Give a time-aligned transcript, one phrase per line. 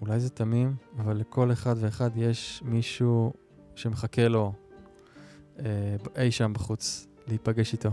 [0.00, 3.32] אולי זה תמים, אבל לכל אחד ואחד יש מישהו
[3.74, 4.52] שמחכה לו
[5.58, 7.90] אה, אי שם בחוץ, להיפגש איתו.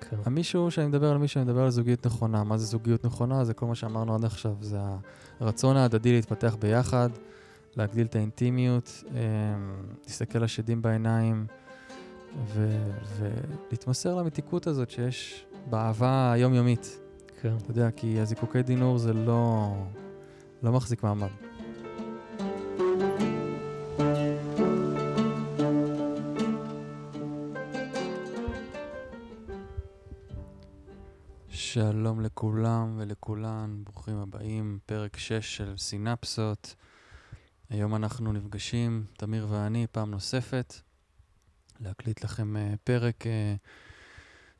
[0.00, 0.16] כן.
[0.24, 2.44] המישהו שאני מדבר על מישהו, אני מדבר על זוגיות נכונה.
[2.44, 3.44] מה זה זוגיות נכונה?
[3.44, 4.54] זה כל מה שאמרנו עד עכשיו.
[4.60, 4.78] זה
[5.40, 7.10] הרצון ההדדי להתפתח ביחד,
[7.76, 9.20] להגדיל את האינטימיות, אה,
[10.06, 11.46] להסתכל לשדים בעיניים
[12.46, 16.98] ו- ולהתמסר למתיקות הזאת שיש באהבה היומיומית.
[17.40, 17.56] כן.
[17.56, 19.72] אתה יודע, כי הזיקוקי דינור זה לא,
[20.62, 21.28] לא מחזיק מעמד.
[31.48, 36.74] שלום לכולם ולכולן, ברוכים הבאים, פרק 6 של סינפסות.
[37.70, 40.74] היום אנחנו נפגשים, תמיר ואני, פעם נוספת,
[41.80, 43.26] להקליט לכם uh, פרק uh,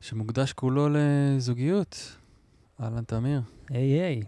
[0.01, 2.17] שמוקדש כולו לזוגיות.
[2.81, 3.41] אהלן, תמיר.
[3.69, 4.23] היי היי.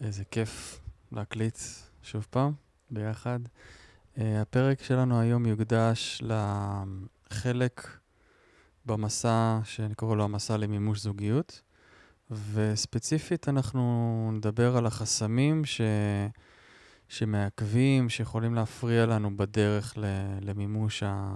[0.00, 0.80] איזה כיף
[1.12, 1.58] להקליט
[2.02, 2.52] שוב פעם,
[2.90, 3.38] ביחד.
[4.16, 7.98] Uh, הפרק שלנו היום יוקדש לחלק
[8.86, 11.62] במסע, שאני קורא לו המסע למימוש זוגיות,
[12.30, 15.80] וספציפית אנחנו נדבר על החסמים ש...
[17.08, 20.04] שמעכבים, שיכולים להפריע לנו בדרך ל...
[20.40, 21.34] למימוש, ה...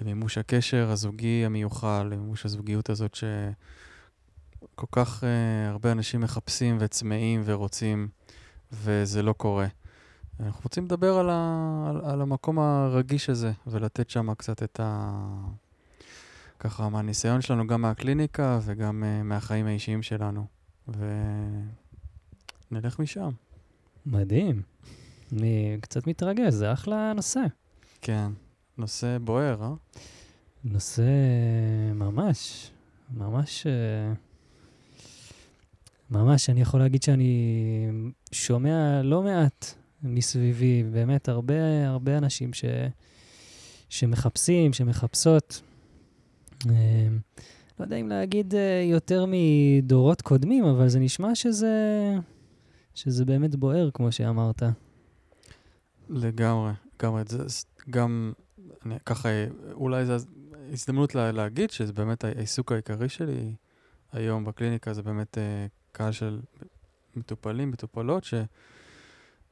[0.00, 3.14] למימוש הקשר הזוגי המיוחל, למימוש הזוגיות הזאת
[4.74, 5.26] שכל כך uh,
[5.70, 8.08] הרבה אנשים מחפשים וצמאים ורוצים,
[8.72, 9.66] וזה לא קורה.
[10.40, 11.86] אנחנו רוצים לדבר על, ה...
[11.90, 15.18] על, על המקום הרגיש הזה, ולתת שם קצת את ה...
[16.58, 20.46] ככה מהניסיון שלנו, גם מהקליניקה וגם uh, מהחיים האישיים שלנו.
[22.70, 23.30] ונלך משם.
[24.06, 24.62] מדהים.
[25.32, 27.40] אני קצת מתרגש, זה אחלה נושא.
[28.00, 28.30] כן,
[28.78, 29.74] נושא בוער, אה?
[30.64, 31.02] נושא
[31.94, 32.70] ממש,
[33.16, 34.12] ממש, אה,
[36.10, 37.88] ממש, אני יכול להגיד שאני
[38.32, 42.64] שומע לא מעט מסביבי, באמת הרבה, הרבה אנשים ש,
[43.88, 45.62] שמחפשים, שמחפשות.
[46.70, 47.08] אה,
[47.78, 51.74] לא יודע אם להגיד אה, יותר מדורות קודמים, אבל זה נשמע שזה,
[52.94, 54.62] שזה באמת בוער, כמו שאמרת.
[56.08, 57.22] לגמרי, לגמרי.
[57.26, 57.44] זה
[57.90, 58.32] גם,
[58.86, 59.28] אני ככה,
[59.72, 60.14] אולי זו
[60.72, 63.54] הזדמנות לה, להגיד שזה באמת העיסוק העיקרי שלי
[64.12, 65.40] היום בקליניקה, זה באמת uh,
[65.94, 66.40] קהל של
[67.16, 68.26] מטופלים, מטופלות,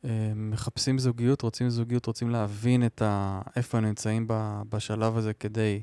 [0.04, 4.26] שמחפשים זוגיות, רוצים זוגיות, רוצים להבין את ה, איפה הם נמצאים
[4.69, 5.82] בשלב הזה כדי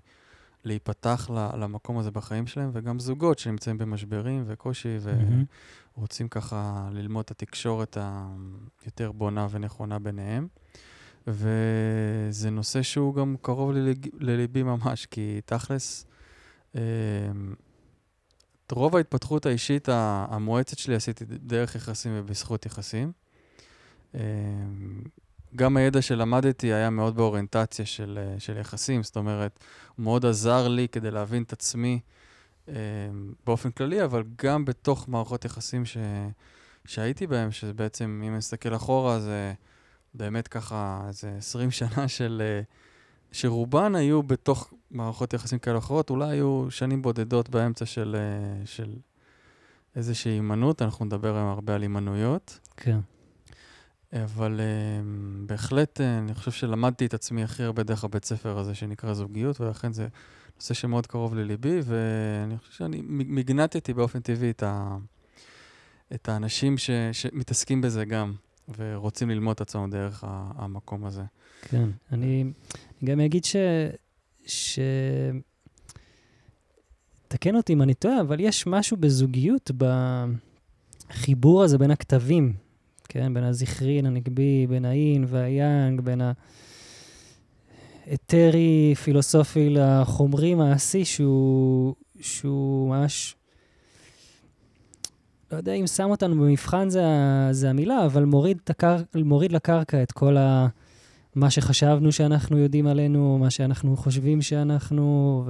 [0.63, 4.97] להיפתח למקום הזה בחיים שלהם, וגם זוגות שנמצאים במשברים וקושי,
[5.97, 6.29] ורוצים mm-hmm.
[6.29, 7.97] ככה ללמוד את התקשורת
[8.83, 10.47] היותר בונה ונכונה ביניהם.
[11.27, 13.71] וזה נושא שהוא גם קרוב.
[14.19, 16.05] לליבי ממש, כי תכלס,
[16.75, 16.81] אה,
[18.69, 23.11] את רוב ההתפתחות האישית המואצת שלי עשיתי דרך יחסים ובזכות יחסים.
[24.15, 24.21] אה,
[25.55, 29.59] גם הידע שלמדתי היה מאוד באוריינטציה של, אה, של יחסים, זאת אומרת,
[29.95, 31.99] הוא מאוד עזר לי כדי להבין את עצמי
[32.67, 32.73] אה,
[33.45, 35.97] באופן כללי, אבל גם בתוך מערכות יחסים ש,
[36.85, 39.53] שהייתי בהם, שזה בעצם, אם נסתכל אחורה, זה
[40.13, 42.41] באמת ככה איזה 20 שנה של...
[42.45, 42.61] אה,
[43.31, 48.15] שרובן היו בתוך מערכות יחסים כאלה אחרות, אולי היו שנים בודדות באמצע של,
[48.65, 48.95] של
[49.95, 52.59] איזושהי הימנעות, אנחנו נדבר היום הרבה על הימנעויות.
[52.77, 52.99] כן.
[54.13, 58.75] אבל uh, בהחלט uh, אני חושב שלמדתי את עצמי הכי הרבה דרך הבית ספר הזה
[58.75, 60.07] שנקרא זוגיות, ולכן זה
[60.55, 64.97] נושא שמאוד קרוב לליבי, ואני חושב שאני מגנטתי באופן טבעי את, ה,
[66.13, 68.33] את האנשים ש, שמתעסקים בזה גם,
[68.77, 71.23] ורוצים ללמוד את עצמם דרך המקום הזה.
[71.61, 72.43] כן, אני
[73.03, 73.55] גם אגיד ש...
[74.45, 74.79] ש...
[77.27, 79.71] תקן אותי אם אני טועה, אבל יש משהו בזוגיות,
[81.09, 82.53] בחיבור הזה בין הכתבים
[83.09, 83.33] כן?
[83.33, 86.21] בין הזכרין, הנגבי, בין האין והיאנג, בין
[88.07, 93.35] האתרי, פילוסופי לחומרי מעשי, שהוא, שהוא ממש...
[95.51, 97.03] לא יודע אם שם אותנו במבחן זה,
[97.51, 98.97] זה המילה, אבל מוריד, הקר...
[99.15, 100.67] מוריד לקרקע את כל ה...
[101.39, 105.45] מה שחשבנו שאנחנו יודעים עלינו, מה שאנחנו חושבים שאנחנו,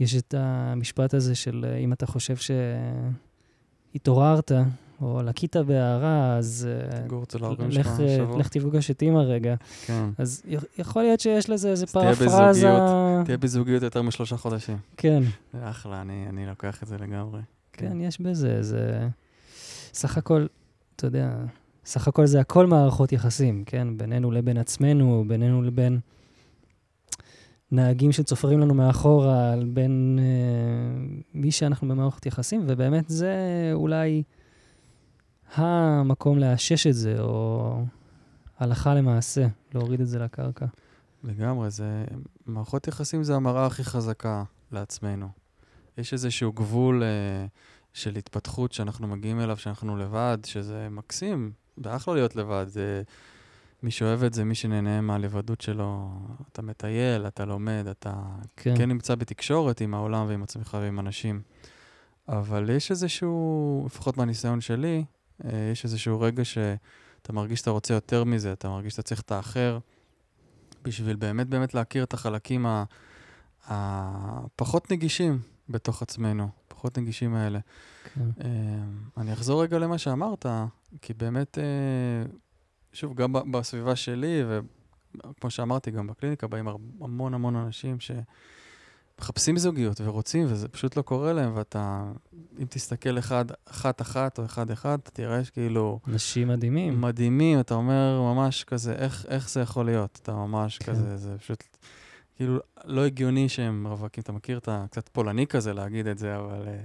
[0.00, 2.34] ויש את המשפט הזה של אם אתה חושב
[3.94, 4.52] שהתעוררת,
[5.02, 6.68] או לקית בהערה, אז...
[6.70, 8.38] אה, שלך שבוע.
[8.38, 9.54] לך תפגוש את אימא רגע.
[9.86, 10.08] כן.
[10.18, 10.42] אז
[10.78, 12.70] יכול להיות שיש לזה איזה פרפרזה...
[13.24, 14.76] תהיה בזוגיות יותר משלושה חודשים.
[14.96, 15.22] כן.
[15.52, 17.40] זה אחלה, אני, אני לוקח את זה לגמרי.
[17.72, 19.08] כן, כן יש בזה, זה...
[19.92, 20.46] סך הכל,
[20.96, 21.30] אתה יודע,
[21.88, 23.98] סך הכל זה הכל מערכות יחסים, כן?
[23.98, 26.00] בינינו לבין עצמנו, בינינו לבין
[27.72, 33.34] נהגים שצופרים לנו מאחורה, בין uh, מי שאנחנו במערכות יחסים, ובאמת זה
[33.72, 34.22] אולי...
[35.54, 37.84] המקום לאשש את זה, או
[38.58, 40.66] הלכה למעשה, להוריד את זה לקרקע.
[41.24, 42.04] לגמרי, זה...
[42.46, 45.28] מערכות יחסים זה המראה הכי חזקה לעצמנו.
[45.98, 47.46] יש איזשהו גבול אה,
[47.92, 51.52] של התפתחות שאנחנו מגיעים אליו, שאנחנו לבד, שזה מקסים,
[51.84, 52.64] זה אחלה להיות לבד.
[52.68, 53.02] זה...
[53.82, 56.10] מי שאוהב את זה, מי שנהנה מהלבדות שלו,
[56.52, 58.14] אתה מטייל, אתה לומד, אתה
[58.56, 58.74] כן.
[58.76, 61.42] כן נמצא בתקשורת עם העולם ועם עצמך ועם אנשים.
[62.28, 65.04] אבל יש איזשהו, לפחות מהניסיון שלי,
[65.44, 69.32] אה, יש איזשהו רגע שאתה מרגיש שאתה רוצה יותר מזה, אתה מרגיש שאתה צריך את
[69.32, 69.78] האחר,
[70.82, 72.66] בשביל באמת באמת להכיר את החלקים
[73.66, 77.58] הפחות נגישים בתוך עצמנו, פחות נגישים האלה.
[78.14, 78.20] כן.
[78.44, 78.48] אה,
[79.16, 80.46] אני אחזור רגע למה שאמרת,
[81.02, 82.30] כי באמת, אה,
[82.92, 86.68] שוב, גם בסביבה שלי, וכמו שאמרתי, גם בקליניקה באים
[87.00, 88.10] המון המון אנשים ש...
[89.20, 92.12] מחפשים זוגיות ורוצים, וזה פשוט לא קורה להם, ואתה,
[92.58, 96.00] אם תסתכל אחד, אחת-אחת או אחד-אחד, אתה תראה שכאילו...
[96.08, 97.00] אנשים מדהימים.
[97.00, 100.18] מדהימים, אתה אומר ממש כזה, איך, איך זה יכול להיות?
[100.22, 100.92] אתה ממש כן.
[100.92, 101.64] כזה, זה פשוט
[102.36, 104.22] כאילו לא הגיוני שהם רווקים.
[104.22, 106.80] אתה מכיר את הקצת פולני כזה להגיד את זה, אבל אה,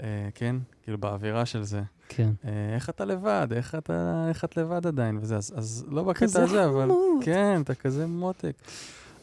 [0.00, 1.82] אה, כן, כאילו באווירה של זה.
[2.08, 2.30] כן.
[2.44, 3.48] אה, איך אתה לבד?
[3.52, 5.18] איך, אתה, איך את לבד עדיין?
[5.22, 6.84] וזה, אז, אז לא בקטע הזה, אבל...
[6.84, 7.24] כזה חמוד.
[7.24, 8.56] כן, אתה כזה מותק.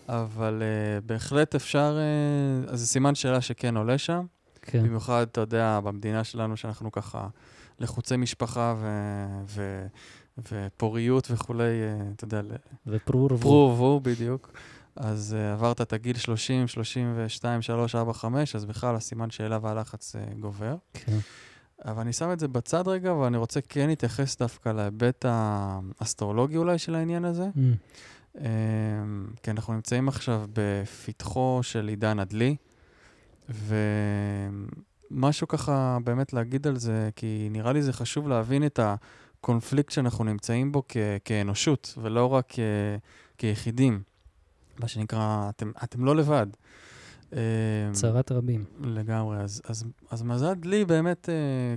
[0.09, 1.97] אבל uh, בהחלט אפשר,
[2.67, 4.25] uh, אז זה סימן שאלה שכן עולה שם.
[4.61, 4.83] כן.
[4.83, 7.27] במיוחד, אתה יודע, במדינה שלנו, שאנחנו ככה
[7.79, 8.87] לחוצי משפחה ו...
[9.45, 9.85] ו...
[10.51, 11.71] ופוריות וכולי,
[12.15, 12.41] אתה יודע,
[12.87, 13.37] ופרו ורבו.
[13.37, 14.51] פרו ורבו, בדיוק.
[14.95, 20.15] אז uh, עברת את הגיל 30, 32, 3, 4, 5, אז בכלל הסימן שאלה והלחץ
[20.15, 20.75] uh, גובר.
[20.93, 21.17] כן.
[21.85, 26.77] אבל אני שם את זה בצד רגע, ואני רוצה כן להתייחס דווקא להיבט האסטרולוגי אולי
[26.77, 27.47] של העניין הזה.
[27.55, 27.59] Mm.
[28.39, 28.43] אמ,
[29.43, 32.55] כי אנחנו נמצאים עכשיו בפתחו של עידן הדלי,
[35.11, 40.23] ומשהו ככה באמת להגיד על זה, כי נראה לי זה חשוב להבין את הקונפליקט שאנחנו
[40.23, 42.59] נמצאים בו כ- כאנושות, ולא רק כ-
[43.37, 44.01] כיחידים.
[44.79, 46.47] מה שנקרא, אתם, אתם לא לבד.
[47.33, 48.65] אמ, צרת רבים.
[48.81, 49.37] לגמרי.
[49.37, 51.75] אז, אז, אז מזל דלי באמת אה,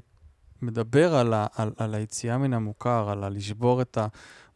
[0.63, 3.99] מדבר על, ה, על, על היציאה מן המוכר, על הלשבור את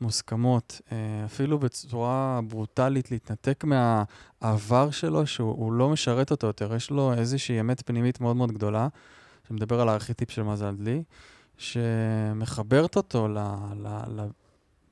[0.01, 6.75] המוסכמות, אה, אפילו בצורה ברוטלית להתנתק מהעבר שלו, שהוא לא משרת אותו יותר.
[6.75, 8.89] יש לו איזושהי אמת פנימית מאוד מאוד גדולה,
[9.49, 11.03] שמדבר על הארכיטיפ של מזל דלי,
[11.59, 13.39] שמחברת אותו ל,
[13.77, 14.27] ל, ל,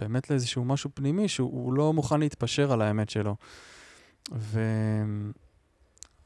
[0.00, 3.36] באמת לאיזשהו משהו פנימי, שהוא לא מוכן להתפשר על האמת שלו.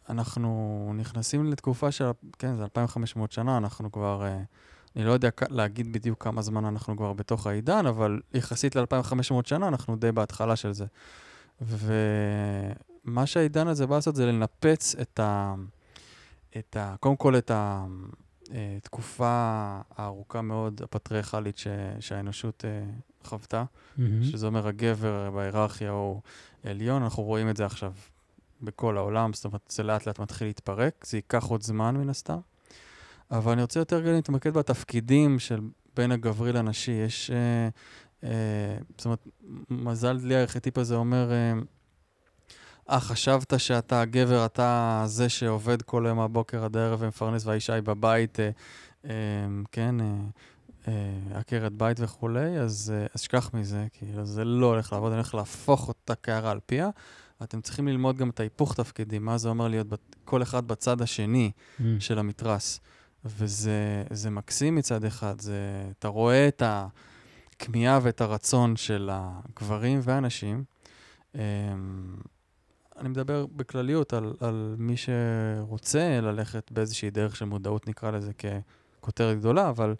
[0.08, 4.22] ואנחנו נכנסים לתקופה של, כן, זה 2,500 שנה, אנחנו כבר...
[4.22, 4.46] Uh,
[4.96, 9.68] אני לא יודע להגיד בדיוק כמה זמן אנחנו כבר בתוך העידן, אבל יחסית ל-2500 שנה
[9.68, 10.86] אנחנו די בהתחלה של זה.
[11.60, 15.54] ומה שהעידן הזה בא לעשות זה לנפץ את ה...
[16.58, 16.94] את ה...
[17.00, 21.66] קודם כל את התקופה אה, הארוכה מאוד, הפטריארכלית ש...
[22.00, 22.84] שהאנושות אה,
[23.24, 24.02] חוותה, mm-hmm.
[24.22, 26.20] שזה אומר הגבר בהיררכיה הוא
[26.64, 27.92] עליון, אנחנו רואים את זה עכשיו
[28.62, 32.38] בכל העולם, זאת אומרת, זה לאט לאט מתחיל להתפרק, זה ייקח עוד זמן מן הסתם.
[33.30, 35.60] אבל אני רוצה יותר גם להתמקד בתפקידים של
[35.96, 36.92] בין הגברי לנשי.
[36.92, 37.68] יש, אה,
[38.24, 39.28] אה, זאת אומרת,
[39.70, 41.52] מזל דלי הארכיטיפ הזה אומר, אה,
[42.90, 47.82] אה, חשבת שאתה הגבר, אתה זה שעובד כל יום מהבוקר עד הערב ומפרנס, והאישה היא
[47.82, 48.50] בבית, אה,
[49.04, 49.12] אה,
[49.72, 50.06] כן, אה,
[50.88, 55.34] אה, עקרת בית וכולי, אז, אה, שכח מזה, כאילו זה לא הולך לעבוד, אני הולך
[55.34, 56.90] להפוך אותה קערה על פיה.
[57.42, 59.86] אתם צריכים ללמוד גם את ההיפוך תפקידים, מה זה אומר להיות
[60.24, 61.82] כל אחד בצד השני mm.
[61.98, 62.80] של המתרס.
[63.24, 70.64] וזה מקסים מצד אחד, זה, אתה רואה את הכמיהה ואת הרצון של הגברים והנשים.
[71.34, 71.40] אמ,
[72.96, 79.38] אני מדבר בכלליות על, על מי שרוצה ללכת באיזושהי דרך של מודעות, נקרא לזה ככותרת
[79.38, 79.94] גדולה, אבל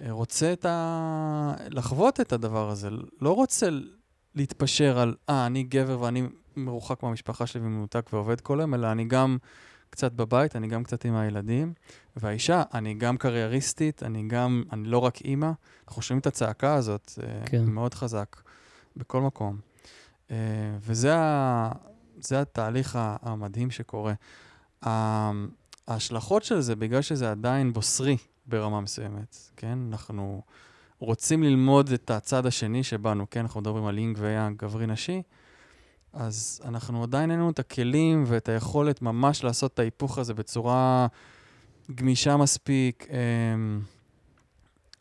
[0.00, 1.54] אה, רוצה את ה...
[1.70, 2.88] לחוות את הדבר הזה,
[3.20, 3.68] לא רוצה
[4.34, 6.22] להתפשר על, אה, אני גבר ואני
[6.56, 9.38] מרוחק מהמשפחה שלי ומנותק ועובד כל היום, אלא אני גם
[9.90, 11.72] קצת בבית, אני גם קצת עם הילדים.
[12.16, 15.50] והאישה, אני גם קרייריסטית, אני גם, אני לא רק אימא.
[15.88, 17.64] אנחנו שומעים את הצעקה הזאת, זה כן.
[17.64, 18.36] מאוד חזק,
[18.96, 19.58] בכל מקום.
[20.30, 20.36] אה,
[20.80, 21.72] וזה ה,
[22.20, 24.14] זה התהליך המדהים שקורה.
[25.88, 29.78] ההשלכות של זה, בגלל שזה עדיין בוסרי ברמה מסוימת, כן?
[29.88, 30.42] אנחנו
[30.98, 33.40] רוצים ללמוד את הצד השני שבנו, כן?
[33.40, 35.22] אנחנו מדברים על אינג ויאנג, גברי-נשי.
[36.12, 41.06] אז אנחנו עדיין אין לנו את הכלים ואת היכולת ממש לעשות את ההיפוך הזה בצורה
[41.94, 43.16] גמישה מספיק, אה,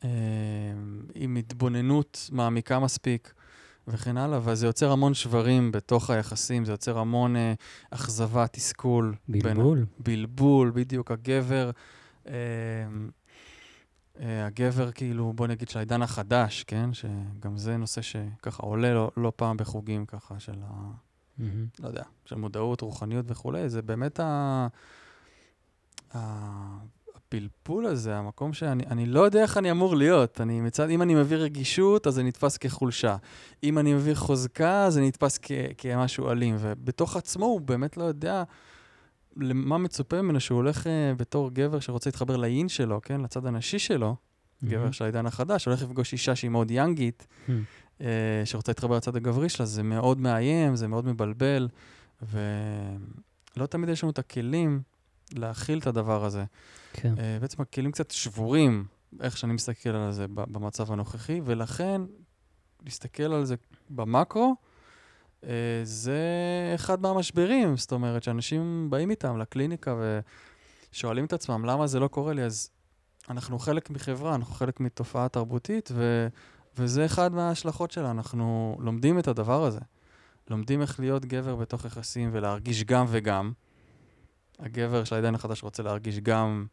[0.03, 0.09] אה,
[1.15, 3.33] עם התבוננות מעמיקה מספיק
[3.87, 7.53] וכן הלאה, וזה יוצר המון שברים בתוך היחסים, זה יוצר המון אה,
[7.91, 9.15] אכזבה, תסכול.
[9.27, 9.77] בלבול.
[9.77, 11.11] בין, בלבול, בדיוק.
[11.11, 11.71] הגבר...
[12.27, 12.33] אה,
[14.19, 16.89] הגבר, כאילו, בוא נגיד, של העידן החדש, כן?
[16.93, 20.91] שגם זה נושא שככה עולה לא, לא פעם בחוגים ככה של ה...
[21.37, 21.65] מהמם.
[21.79, 24.67] לא יודע, של מודעות, רוחניות וכולי, זה באמת ה...
[26.15, 26.19] ה...
[27.33, 30.41] הפלפול הזה, המקום שאני אני לא יודע איך אני אמור להיות.
[30.41, 33.15] אני מצד, אם אני מביא רגישות, אז זה נתפס כחולשה.
[33.63, 36.55] אם אני מביא חוזקה, זה נתפס כ, כמשהו אלים.
[36.59, 38.43] ובתוך עצמו הוא באמת לא יודע
[39.37, 43.21] למה מצופה ממנו, שהוא הולך uh, בתור גבר שרוצה להתחבר לאין שלו, כן?
[43.21, 44.15] לצד הנשי שלו,
[44.63, 44.91] גבר מהמם.
[44.91, 47.63] של העידן החדש, הולך לפגוש אישה שהיא מאוד יאנגית, מהמם.
[48.01, 51.67] אה, שרוצה להתחבר לצד הגברי שלה, זה מאוד מאיים, זה מאוד מבלבל,
[52.21, 54.81] ולא תמיד יש לנו את הכלים
[55.31, 56.43] להכיל את הדבר הזה.
[56.93, 57.13] כן.
[57.17, 58.85] אה, בעצם הכלים קצת שבורים,
[59.21, 62.01] איך שאני מסתכל על זה במצב הנוכחי, ולכן
[62.83, 63.55] להסתכל על זה
[63.89, 64.72] במקרו, אה,
[65.83, 66.21] זה
[66.75, 69.95] אחד מהמשברים, זאת אומרת, שאנשים באים איתם לקליניקה
[70.91, 72.43] ושואלים את עצמם, למה זה לא קורה לי?
[72.43, 72.69] אז
[73.29, 76.27] אנחנו חלק מחברה, אנחנו חלק מתופעה תרבותית, ו...
[76.77, 79.79] וזה אחד מההשלכות שלה, אנחנו לומדים את הדבר הזה.
[80.49, 83.51] לומדים איך להיות גבר בתוך יחסים ולהרגיש גם וגם.
[84.59, 86.65] הגבר של העידן החדש רוצה להרגיש גם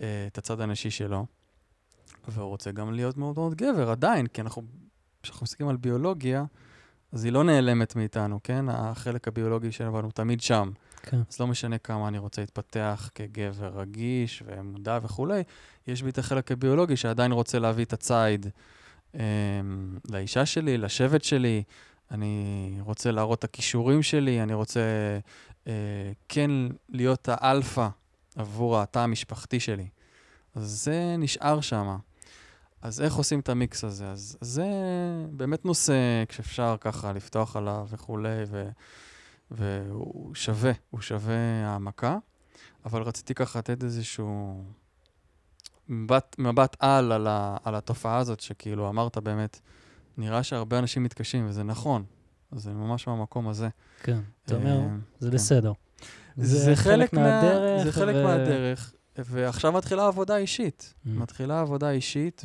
[0.00, 1.26] אה, את הצד הנשי שלו,
[2.28, 4.62] והוא רוצה גם להיות מאוד מאוד גבר, עדיין, כי אנחנו,
[5.22, 6.44] כשאנחנו מסתכלים על ביולוגיה,
[7.12, 8.64] אז היא לא נעלמת מאיתנו, כן?
[8.68, 10.70] החלק הביולוגי שלנו הוא תמיד שם.
[11.02, 11.20] כן.
[11.30, 15.42] אז לא משנה כמה אני רוצה להתפתח כגבר רגיש ומודע וכולי,
[15.86, 18.46] יש בי את החלק הביולוגי שעדיין רוצה להביא את הציד
[19.14, 19.20] אה,
[20.10, 21.62] לאישה שלי, לשבט שלי,
[22.10, 24.80] אני רוצה להראות את הכישורים שלי, אני רוצה
[25.66, 25.72] אה,
[26.28, 26.50] כן
[26.88, 27.88] להיות האלפא
[28.36, 29.86] עבור התא המשפחתי שלי.
[30.54, 31.96] אז זה נשאר שם.
[32.82, 34.10] אז איך עושים את המיקס הזה?
[34.10, 34.66] אז זה
[35.30, 38.68] באמת נושא כשאפשר ככה לפתוח עליו וכולי, ו...
[39.50, 42.18] והוא שווה, הוא שווה העמקה,
[42.84, 44.62] אבל רציתי ככה לתת איזשהו
[45.88, 49.60] מבט, מבט על, על, ה, על התופעה הזאת, שכאילו אמרת באמת,
[50.16, 52.04] נראה שהרבה אנשים מתקשים, וזה נכון,
[52.52, 53.68] זה ממש מהמקום הזה.
[54.02, 54.20] כן.
[54.44, 55.34] אתה אומר, אה, זה כן.
[55.34, 55.72] בסדר.
[56.36, 57.84] זה חלק מהדרך.
[57.84, 58.94] זה חלק ו- מהדרך,
[59.26, 60.94] ועכשיו מתחילה עבודה אישית.
[60.94, 61.08] Mm.
[61.10, 62.44] מתחילה עבודה אישית,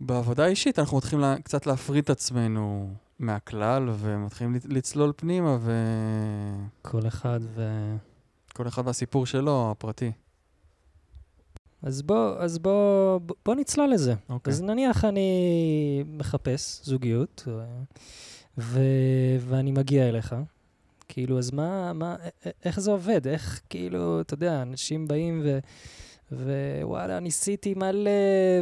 [0.00, 1.36] ובעבודה אישית אנחנו מתחילים לה...
[1.44, 5.58] קצת להפריד את עצמנו מהכלל, ומתחילים לצ- לצלול פנימה,
[6.82, 7.70] כל אחד ו...
[8.50, 10.12] וכל אחד והסיפור שלו, הפרטי.
[11.82, 14.14] אז בוא, אז בוא, בוא- נצלול לזה.
[14.28, 14.50] אוקיי.
[14.52, 15.30] אז נניח אני
[16.06, 17.48] מחפש זוגיות,
[18.58, 18.80] ו...
[19.40, 20.34] ואני מגיע אליך.
[21.12, 22.16] כאילו, אז מה, מה,
[22.64, 23.28] איך זה עובד?
[23.28, 25.58] איך, כאילו, אתה יודע, אנשים באים ו...
[26.32, 28.10] ווואלה, ניסיתי מלא,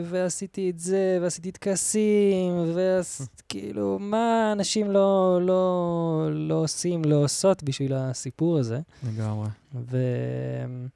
[0.04, 7.94] ועשיתי את זה, ועשיתי טקסים, וכאילו, מה אנשים לא, לא, לא עושים, לא עושות בשביל
[7.94, 8.80] הסיפור הזה?
[9.08, 9.48] לגמרי.
[9.74, 10.88] ואני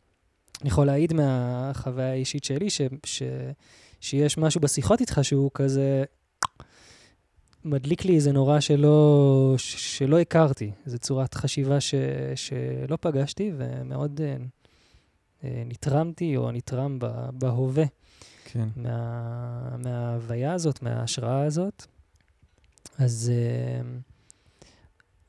[0.64, 3.22] יכול להעיד מהחוויה האישית שלי, ש, ש,
[4.00, 6.04] שיש משהו בשיחות איתך שהוא כזה
[7.64, 11.94] מדליק לי איזה נורא שלא, שלא הכרתי, איזו צורת חשיבה ש,
[12.34, 14.36] שלא פגשתי, ומאוד אה,
[15.44, 17.84] אה, נתרמתי או נתרם ב- בהווה
[18.44, 18.68] כן.
[18.76, 21.86] מה, מההוויה הזאת, מההשראה הזאת.
[22.98, 23.98] אז, אה,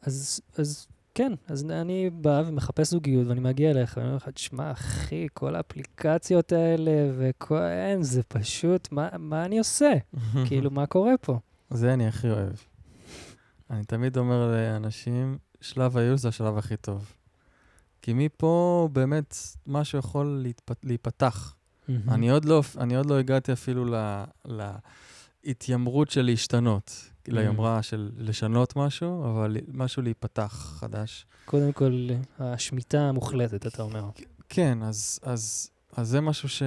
[0.02, 4.72] אז, אז כן, אז אני בא ומחפש זוגיות ואני מגיע אליך ואני אומר לך, תשמע,
[4.72, 7.62] אחי, כל האפליקציות האלה וכל...
[7.62, 9.94] אין, זה פשוט, מה, מה אני עושה?
[10.48, 11.40] כאילו, מה קורה פה?
[11.74, 12.54] זה אני הכי אוהב.
[13.70, 17.14] אני תמיד אומר לאנשים, שלב הייאוש זה השלב הכי טוב.
[18.02, 19.36] כי מפה באמת
[19.68, 20.72] משהו יכול להתפ...
[20.84, 21.56] להיפתח.
[22.08, 24.24] אני עוד לא, אני עוד לא הגעתי אפילו ל,
[25.44, 27.32] להתיימרות של להשתנות, Mm.
[27.34, 31.26] ליומרה של לשנות משהו, אבל משהו להיפתח חדש.
[31.46, 32.08] קודם כל,
[32.40, 34.10] השמיטה המוחלטת, אתה אומר.
[34.50, 36.64] כן, אז, אז, אז זה משהו ש,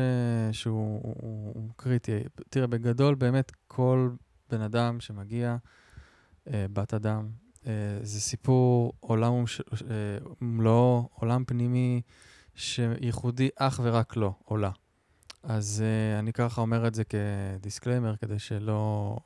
[0.53, 2.19] שהוא הוא, הוא, הוא קריטי.
[2.51, 4.11] תראה, בגדול, באמת, כל
[4.51, 5.57] בן אדם שמגיע,
[6.53, 7.29] אה, בת אדם,
[7.67, 7.73] אה,
[8.03, 9.61] זה סיפור עולם ומש-
[9.91, 12.03] אה, ומלואו, עולם פנימי
[12.55, 14.71] שייחודי אך ורק לו, עולה.
[15.43, 19.17] אז uh, אני ככה אומר את זה כדיסקליימר, כדי שלא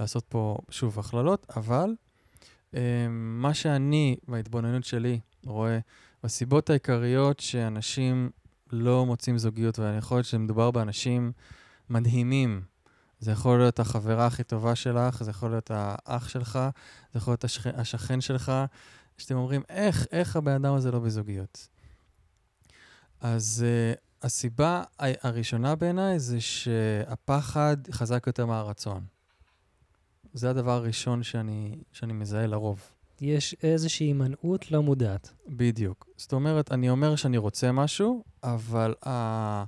[0.00, 1.94] לעשות פה, שוב, הכללות, אבל
[2.72, 2.76] uh,
[3.10, 5.78] מה שאני, בהתבוננות שלי, רואה,
[6.22, 8.30] בסיבות העיקריות שאנשים
[8.72, 11.32] לא מוצאים זוגיות, ואני יכול להיות שמדובר באנשים
[11.90, 12.62] מדהימים.
[13.20, 16.58] זה יכול להיות החברה הכי טובה שלך, זה יכול להיות האח שלך,
[17.12, 18.52] זה יכול להיות השכן, השכן שלך,
[19.18, 21.68] שאתם אומרים, איך, איך הבן אדם הזה לא בזוגיות?
[23.20, 29.04] אז uh, הסיבה הראשונה בעיניי זה שהפחד חזק יותר מהרצון.
[30.32, 32.80] זה הדבר הראשון שאני, שאני מזהה לרוב.
[33.20, 35.32] יש איזושהי הימנעות לא מודעת.
[35.48, 36.06] בדיוק.
[36.16, 39.64] זאת אומרת, אני אומר שאני רוצה משהו, אבל ה...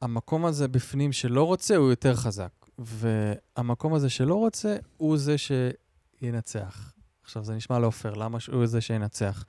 [0.00, 6.92] המקום הזה בפנים שלא רוצה הוא יותר חזק, והמקום הזה שלא רוצה הוא זה שינצח.
[7.24, 9.44] עכשיו, זה נשמע לא פייר, למה הוא זה שינצח?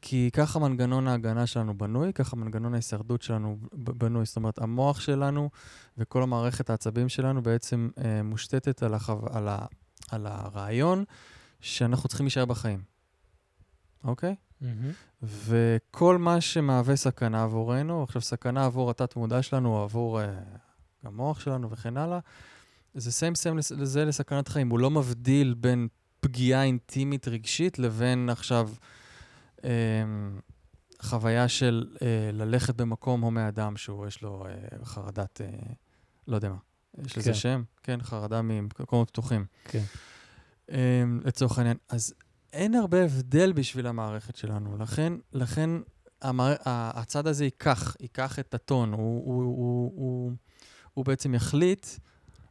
[0.00, 4.24] כי ככה מנגנון ההגנה שלנו בנוי, ככה מנגנון ההישרדות שלנו בנוי.
[4.24, 5.50] זאת אומרת, המוח שלנו
[5.98, 9.20] וכל המערכת העצבים שלנו בעצם אה, מושתתת על, החו...
[9.30, 9.66] על, ה...
[10.10, 11.04] על הרעיון
[11.60, 12.82] שאנחנו צריכים להישאר בחיים,
[14.04, 14.34] אוקיי?
[14.62, 14.66] Mm-hmm.
[15.22, 20.26] וכל מה שמהווה סכנה עבורנו, עכשיו סכנה עבור התת-מודע שלנו או עבור אה,
[21.02, 22.18] המוח שלנו וכן הלאה,
[22.94, 24.68] זה סיים סיים לזה לסכנת חיים.
[24.68, 25.88] הוא לא מבדיל בין
[26.20, 28.70] פגיעה אינטימית רגשית לבין עכשיו...
[29.64, 29.70] אה,
[31.02, 35.46] חוויה של אה, ללכת במקום הומה אדם שהוא, יש לו אה, חרדת, אה,
[36.28, 36.56] לא יודע מה,
[37.04, 37.20] יש כן.
[37.20, 37.62] לזה שם?
[37.82, 39.46] כן, חרדה ממקומות פתוחים.
[39.64, 39.82] כן.
[40.70, 41.76] אה, לצורך העניין.
[41.88, 42.14] אז
[42.52, 45.70] אין הרבה הבדל בשביל המערכת שלנו, לכן, לכן
[46.22, 46.54] המער...
[46.64, 50.32] הצד הזה ייקח, ייקח את הטון, הוא, הוא, הוא, הוא,
[50.94, 51.86] הוא בעצם יחליט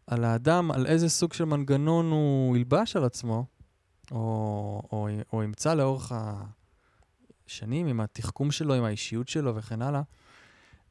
[0.07, 3.45] על האדם, על איזה סוג של מנגנון הוא ילבש על עצמו,
[4.11, 4.17] או,
[4.91, 6.11] או, או ימצא לאורך
[7.47, 10.01] השנים עם התחכום שלו, עם האישיות שלו וכן הלאה,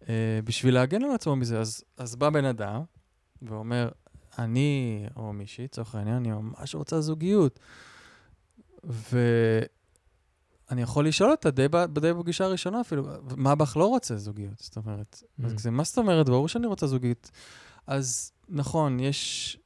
[0.08, 1.60] אה, בשביל להגן על עצמו מזה.
[1.60, 2.82] אז, אז בא בן אדם
[3.42, 3.88] ואומר,
[4.38, 7.60] אני, או מישהי, לצורך העניין, אני ממש רוצה זוגיות.
[8.84, 13.04] ואני יכול לשאול אותה די, די בפגישה הראשונה אפילו,
[13.36, 14.58] מה בך לא רוצה זוגיות?
[14.58, 15.46] זאת אומרת, mm.
[15.46, 16.28] אז מה זאת אומרת?
[16.28, 17.30] ברור שאני רוצה זוגיות.
[17.86, 19.58] אז נכון, יש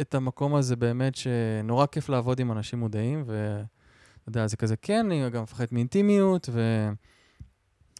[0.00, 5.06] את המקום הזה באמת שנורא כיף לעבוד עם אנשים מודעים, ואתה יודע, זה כזה, כן,
[5.06, 6.48] אני גם מפחד מאינטימיות,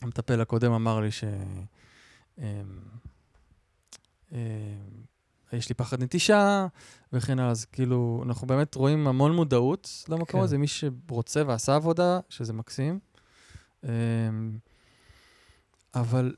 [0.02, 1.24] והמטפל הקודם אמר לי ש...
[2.38, 2.44] אמ,
[4.32, 4.38] אמ,
[5.52, 6.66] יש לי פחד נטישה,
[7.12, 7.50] וכן הלאה.
[7.50, 10.44] אז כאילו, אנחנו באמת רואים המון מודעות למקום כן.
[10.44, 12.98] הזה, מי שרוצה ועשה עבודה, שזה מקסים.
[13.84, 13.90] אמ,
[15.94, 16.34] אבל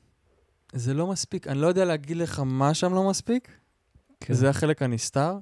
[0.73, 1.47] זה לא מספיק.
[1.47, 3.60] אני לא יודע להגיד לך מה שם לא מספיק,
[4.21, 4.35] כן.
[4.35, 5.39] זה החלק הנסתר,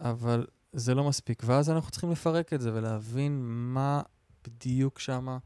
[0.00, 1.42] אבל זה לא מספיק.
[1.46, 4.02] ואז אנחנו צריכים לפרק את זה ולהבין מה
[4.46, 5.38] בדיוק שמה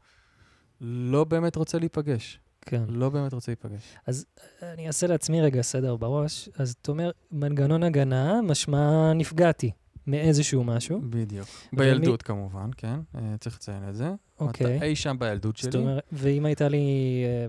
[0.81, 2.39] לא באמת רוצה להיפגש.
[2.61, 2.83] כן.
[2.87, 3.81] לא באמת רוצה להיפגש.
[4.07, 4.25] אז
[4.61, 6.49] אני אעשה לעצמי רגע סדר בראש.
[6.55, 9.71] אז אתה אומר, מנגנון הגנה, משמע נפגעתי
[10.07, 11.01] מאיזשהו משהו.
[11.09, 11.47] בדיוק.
[11.73, 12.17] בילדות ומי...
[12.17, 14.11] כמובן, כן, אה, צריך לציין את זה.
[14.39, 14.77] אוקיי.
[14.77, 15.71] אתה אי שם בילדות שלי.
[15.71, 16.85] זאת אומרת, ואם הייתה לי
[17.25, 17.47] אה,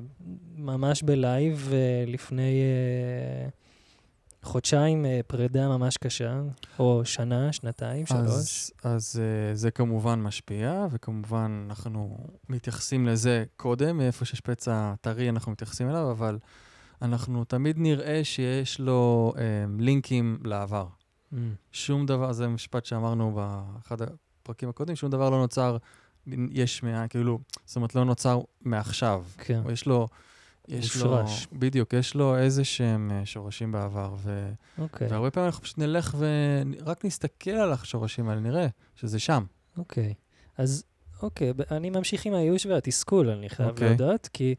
[0.57, 2.63] ממש בלייב אה, לפני...
[4.43, 6.41] חודשיים אה, פרידה ממש קשה,
[6.79, 8.21] או שנה, שנתיים, שלוש.
[8.21, 15.29] אז, אז uh, זה כמובן משפיע, וכמובן אנחנו מתייחסים לזה קודם, מאיפה שיש פצע טרי
[15.29, 16.39] אנחנו מתייחסים אליו, אבל
[17.03, 20.87] אנחנו תמיד נראה שיש לו um, לינקים לעבר.
[21.33, 21.37] Mm.
[21.73, 25.77] שום דבר, זה משפט שאמרנו באחד הפרקים הקודמים, שום דבר לא נוצר
[26.51, 27.09] יש מה...
[27.09, 29.25] כאילו, זאת אומרת, לא נוצר מעכשיו.
[29.39, 29.63] כן.
[29.73, 30.09] יש לו...
[30.69, 31.19] יש לו,
[31.53, 34.15] בדיוק, יש לו איזה שהם אה, שורשים בעבר.
[34.19, 34.81] ו, okay.
[34.83, 35.09] אוקיי.
[35.09, 39.45] והרבה פעמים אנחנו פשוט נלך ורק נסתכל על השורשים האלה, נראה שזה שם.
[39.79, 40.15] אוקיי.
[40.59, 40.85] אז
[41.23, 43.69] אוקיי, אני ממשיך עם הייאוש והתסכול, אני חייב.
[43.69, 43.89] אוקיי.
[43.89, 44.55] להודות, כי,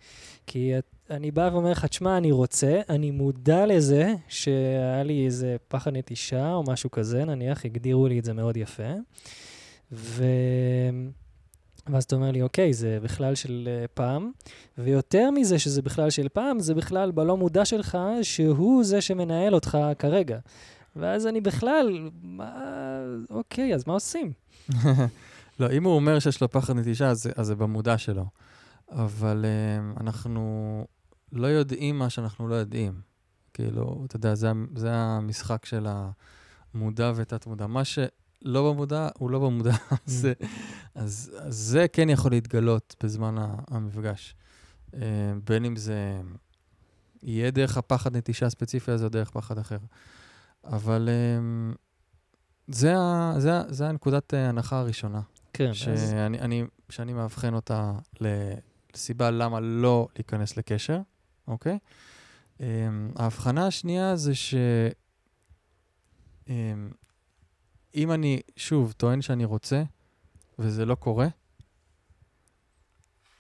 [0.48, 0.74] כי
[1.10, 6.54] אני בא ואומר לך, תשמע, אני רוצה, אני מודע לזה שהיה לי איזה פחד נטישה
[6.54, 8.94] או משהו כזה, נניח, הגדירו לי את זה מאוד יפה.
[9.92, 10.24] ו...
[11.88, 14.32] ואז אתה אומר לי, אוקיי, זה בכלל של uh, פעם,
[14.78, 19.78] ויותר מזה שזה בכלל של פעם, זה בכלל בלא מודע שלך, שהוא זה שמנהל אותך
[20.00, 20.40] כרגע.
[20.96, 22.52] ואז אני בכלל, מה,
[23.30, 24.32] אוקיי, אז מה עושים?
[25.60, 28.26] לא, אם הוא אומר שיש לו פחד נטישה, אז, אז זה במודע שלו.
[28.92, 30.86] אבל um, אנחנו
[31.32, 33.02] לא יודעים מה שאנחנו לא יודעים.
[33.54, 35.88] כאילו, אתה יודע, זה, זה המשחק של
[36.74, 37.68] המודע ותת-מודע.
[37.68, 37.82] מה.
[38.44, 39.72] לא במודע, הוא לא במודע.
[39.72, 39.96] Mm.
[40.06, 40.34] זה,
[40.96, 43.36] אז, אז זה כן יכול להתגלות בזמן
[43.68, 44.36] המפגש.
[44.92, 44.96] Uh,
[45.44, 46.22] בין אם זה
[47.24, 49.78] יהיה דרך הפחד נטישה הספציפי הזה או דרך פחד אחר.
[50.64, 51.76] אבל um,
[52.68, 55.22] זה, ה, זה, זה הנקודת ההנחה הראשונה.
[55.54, 55.74] כן.
[55.74, 56.14] שאני, אז...
[56.14, 61.02] אני, שאני מאבחן אותה לסיבה למה לא להיכנס לקשר,
[61.48, 61.78] אוקיי?
[63.16, 64.56] ההבחנה השנייה זה ש...
[66.48, 66.50] Um,
[67.96, 69.84] אם אני, שוב, טוען שאני רוצה,
[70.60, 71.28] וזה לא קורה,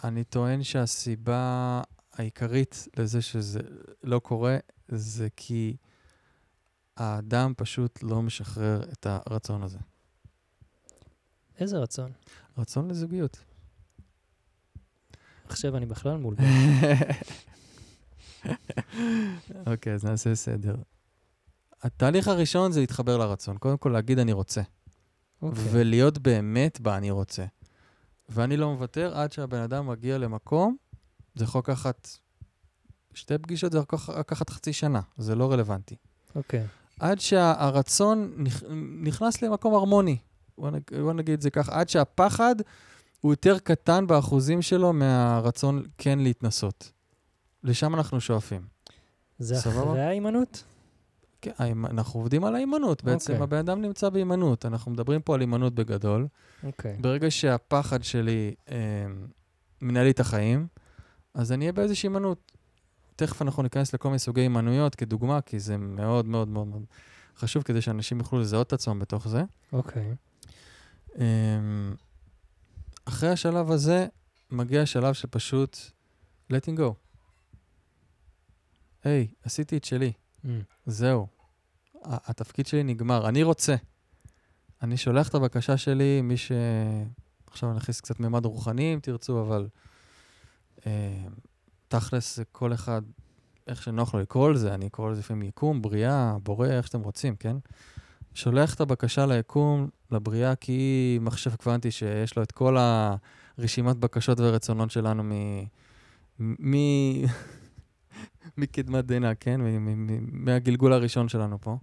[0.04, 1.82] אני טוען שהסיבה
[2.13, 3.60] העיקרית לזה שזה
[4.04, 5.78] לא קורה, זה כי
[6.98, 9.78] האדם פשוט לא משחרר את הרצון הזה.
[11.60, 12.12] איזה רצון?
[12.58, 13.44] רצון לזוגיות.
[15.46, 16.36] עכשיו אני בכלל מול...
[19.68, 20.76] אוקיי, אז נעשה סדר.
[21.84, 23.58] התהליך הראשון זה להתחבר לרצון.
[23.58, 24.62] קודם כל להגיד אני רוצה.
[24.62, 24.65] Okay.
[25.41, 25.63] אוקיי.
[25.72, 27.46] ולהיות באמת ב"אני רוצה".
[28.30, 30.76] ואני לא מוותר עד שהבן אדם מגיע למקום,
[31.36, 32.10] זה יכול לקחת
[33.13, 35.96] שתי פגישות זה לקח- לקחת חצי שנה, זה לא רלוונטי.
[36.36, 36.65] אוקיי.
[37.00, 38.63] עד שהרצון נכ...
[39.02, 40.17] נכנס למקום הרמוני.
[40.58, 40.82] בוא, נג...
[41.02, 42.56] בוא נגיד את זה ככה, עד שהפחד
[43.22, 46.91] הוא יותר קטן באחוזים שלו מהרצון כן להתנסות.
[47.63, 48.62] לשם אנחנו שואפים.
[49.39, 49.84] זה סבבה?
[49.84, 50.63] אחרי ההימנעות?
[51.43, 51.51] כן,
[51.89, 53.03] אנחנו עובדים על ההימנעות.
[53.03, 53.43] בעצם אוקיי.
[53.43, 54.65] הבן אדם נמצא בהימנעות.
[54.65, 56.27] אנחנו מדברים פה על הימנעות בגדול.
[56.63, 56.97] אוקיי.
[57.01, 58.75] ברגע שהפחד שלי אה,
[59.82, 60.67] מנהל לי את החיים,
[61.34, 62.51] אז אני אהיה באיזושהי הימנעות.
[63.15, 66.84] תכף אנחנו ניכנס לכל מיני סוגי הימנעויות כדוגמה, כי זה מאוד מאוד מאוד מאוד
[67.38, 69.43] חשוב כדי שאנשים יוכלו לזהות את עצמם בתוך זה.
[69.73, 70.15] אוקיי.
[71.17, 71.95] אמ,
[73.06, 74.08] אחרי השלב הזה,
[74.51, 75.77] מגיע השלב שפשוט
[76.53, 76.93] letting go.
[79.03, 80.12] היי, עשיתי את שלי,
[80.45, 80.47] Mm.
[80.86, 81.27] זהו.
[82.06, 83.76] התפקיד שלי נגמר, אני רוצה.
[84.82, 86.52] אני שולח את הבקשה שלי, מי ש...
[87.48, 89.68] עכשיו אני נכניס קצת ממד רוחני אם תרצו, אבל
[90.86, 91.24] אה,
[91.88, 93.02] תכלס זה כל אחד,
[93.68, 97.36] איך שנוח לו לקרוא לזה, אני קורא לזה לפעמים יקום, בריאה, בורא, איך שאתם רוצים,
[97.36, 97.58] כן?
[98.34, 102.78] שולח את הבקשה ליקום, לבריאה, כי היא מחשב קוונטי שיש לו את כל
[103.58, 105.32] הרשימת בקשות ורצונות שלנו מ...
[106.39, 106.76] מ...
[108.58, 109.62] מקדמת דנא, כן?
[110.32, 111.78] מהגלגול הראשון שלנו פה.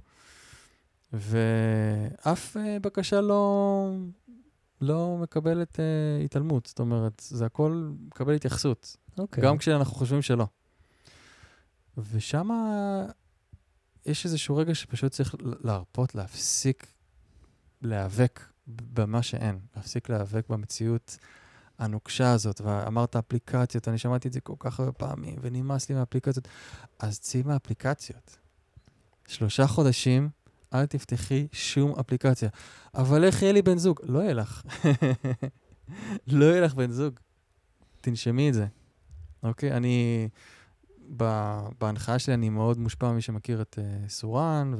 [1.12, 3.94] ואף אה, בקשה לא,
[4.80, 6.66] לא מקבלת אה, התעלמות.
[6.66, 8.96] זאת אומרת, זה הכל מקבל התייחסות.
[9.18, 9.44] אוקיי.
[9.44, 10.46] גם כשאנחנו חושבים שלא.
[11.98, 12.48] ושם
[14.06, 16.86] יש איזשהו רגע שפשוט צריך להרפות, להפסיק
[17.82, 21.18] להיאבק במה שאין, להפסיק להיאבק במציאות
[21.78, 22.60] הנוקשה הזאת.
[22.60, 26.48] ואמרת אפליקציות, אני שמעתי את זה כל כך הרבה פעמים, ונמאס לי מהאפליקציות.
[26.98, 28.36] אז צאי מהאפליקציות.
[29.26, 30.28] שלושה חודשים,
[30.74, 32.48] אל תפתחי שום אפליקציה.
[32.94, 34.00] אבל איך יהיה לי בן זוג?
[34.02, 34.62] לא יהיה לך.
[36.26, 37.14] לא יהיה לך בן זוג.
[38.00, 38.66] תנשמי את זה.
[39.42, 39.72] אוקיי?
[39.72, 40.28] אני,
[41.78, 44.74] בהנחיה שלי אני מאוד מושפע ממי שמכיר את uh, סורן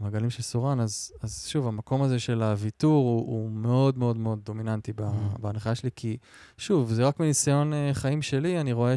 [0.00, 4.40] ומעגלים של סורן, אז, אז שוב, המקום הזה של הוויתור הוא, הוא מאוד מאוד מאוד
[4.44, 5.38] דומיננטי Mm.
[5.38, 6.16] בהנחיה שלי, כי
[6.58, 8.96] שוב, זה רק מניסיון uh, חיים שלי, אני רואה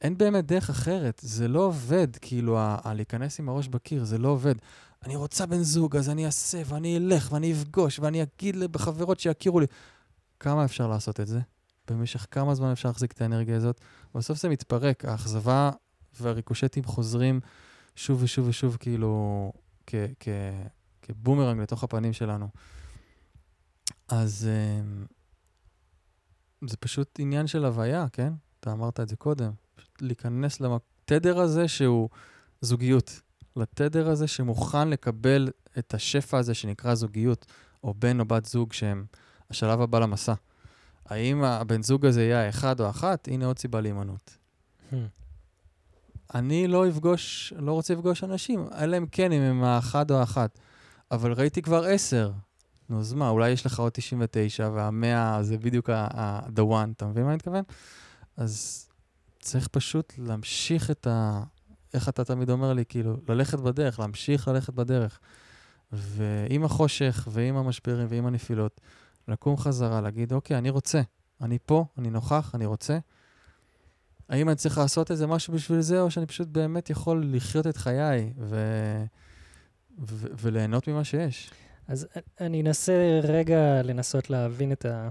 [0.00, 4.18] שאין באמת דרך אחרת, זה לא עובד, כאילו, ה, ה- להיכנס עם הראש בקיר, זה
[4.18, 4.54] לא עובד.
[5.04, 9.60] אני רוצה בן זוג, אז אני אעשה, ואני אלך, ואני אפגוש, ואני אגיד לחברות שיכירו
[9.60, 9.66] לי.
[10.40, 11.40] כמה אפשר לעשות את זה?
[11.90, 13.80] במשך כמה זמן אפשר להחזיק את האנרגיה הזאת?
[14.14, 15.70] בסוף זה מתפרק, האכזבה
[16.20, 17.40] והריקושטים חוזרים
[17.96, 19.52] שוב ושוב ושוב, כאילו,
[21.02, 22.48] כבומרנג לתוך הפנים שלנו.
[24.08, 25.04] אז אמ,
[26.68, 28.32] זה פשוט עניין של הוויה, כן?
[28.60, 29.52] אתה אמרת את זה קודם.
[30.02, 32.08] להיכנס לתדר הזה שהוא
[32.60, 33.20] זוגיות.
[33.56, 37.46] לתדר הזה שמוכן לקבל את השפע הזה שנקרא זוגיות,
[37.84, 39.04] או בן או בת זוג שהם
[39.50, 40.34] השלב הבא למסע.
[41.06, 43.28] האם הבן זוג הזה יהיה האחד או אחת?
[43.28, 44.36] הנה עוד סיבה להימנעות.
[44.90, 44.94] Hmm.
[46.34, 50.58] אני לא אפגוש, לא רוצה לפגוש אנשים, אלא אם כן, אם הם האחד או האחת.
[51.10, 52.32] אבל ראיתי כבר עשר.
[52.88, 56.92] נו, אז מה, אולי יש לך עוד 99, והמאה זה בדיוק ה- ה- the one,
[56.96, 57.62] אתה מבין מה אני מתכוון?
[58.36, 58.86] אז
[59.40, 61.42] צריך פשוט להמשיך את ה...
[61.94, 65.20] איך אתה תמיד אומר לי, כאילו, ללכת בדרך, להמשיך ללכת בדרך.
[65.92, 68.80] ועם החושך, ועם המשברים, ועם הנפילות,
[69.28, 71.00] לקום חזרה, להגיד, אוקיי, אני רוצה,
[71.40, 72.98] אני פה, אני נוכח, אני רוצה.
[74.28, 77.76] האם אני צריך לעשות איזה משהו בשביל זה, או שאני פשוט באמת יכול לחיות את
[77.76, 78.56] חיי ו...
[80.02, 80.26] ו...
[80.40, 81.50] וליהנות ממה שיש?
[81.88, 82.06] אז
[82.40, 85.08] אני אנסה רגע לנסות להבין את ה...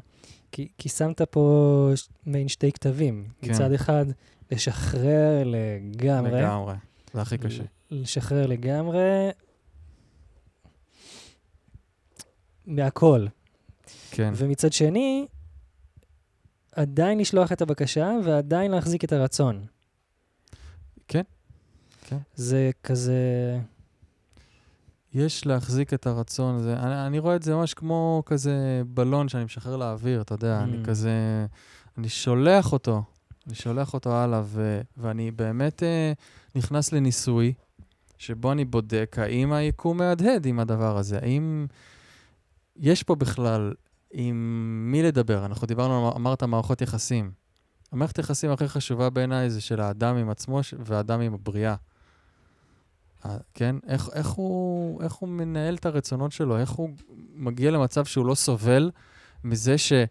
[0.52, 1.90] כי, כי שמת פה
[2.26, 3.28] מעין שתי כתבים.
[3.42, 3.52] כן.
[3.52, 4.06] מצד אחד,
[4.52, 6.42] לשחרר לגמרי.
[6.42, 6.76] לגמרי.
[7.14, 7.64] זה הכי קשה.
[7.92, 9.30] לשחרר לגמרי
[12.66, 13.26] מהכל.
[14.12, 15.28] כן, ומצד שני,
[16.72, 19.66] עדיין לשלוח את הבקשה ועדיין להחזיק את הרצון.
[21.08, 21.22] כן,
[22.08, 22.18] כן.
[22.36, 23.60] זה כזה...
[25.14, 26.74] יש להחזיק את הרצון הזה.
[26.74, 30.84] אני, אני רואה את זה ממש כמו כזה בלון שאני משחרר לאוויר, אתה יודע, אני
[30.84, 30.86] Mm.
[30.86, 31.12] כזה...
[31.98, 33.04] אני שולח אותו,
[33.48, 36.14] אני שולח אותו הלאה, ו, ואני באמת אה,
[36.56, 37.54] נכנס לניסוי,
[38.18, 41.68] שבו אני בודק האם היקום מהדהד עם הדבר הזה, האם
[42.76, 43.74] יש פה בכלל
[44.12, 44.36] עם
[44.92, 45.46] מי לדבר.
[45.46, 47.32] אנחנו דיברנו, אמרת מערכות יחסים.
[47.92, 51.76] המערכת היחסים הכי חשובה בעיניי זה של האדם עם עצמו ש- והאדם עם הבריאה.
[53.26, 53.76] אה, כן?
[53.88, 56.58] איך, איך, הוא, איך הוא מנהל את הרצונות שלו?
[56.58, 56.90] איך הוא
[57.34, 58.92] מגיע למצב שהוא לא סובל
[59.44, 60.06] מזה שהוא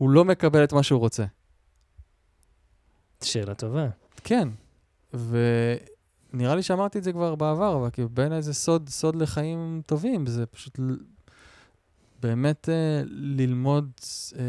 [0.14, 1.24] לא מקבל את מה שהוא רוצה?
[3.22, 3.88] שאלה טובה.
[4.24, 4.48] כן.
[5.14, 10.26] ונראה לי שאמרתי את זה כבר בעבר, אבל כאילו בעיניי זה סוד, סוד לחיים טובים.
[10.26, 10.78] זה פשוט
[12.20, 13.90] באמת אה, ללמוד
[14.38, 14.42] אה,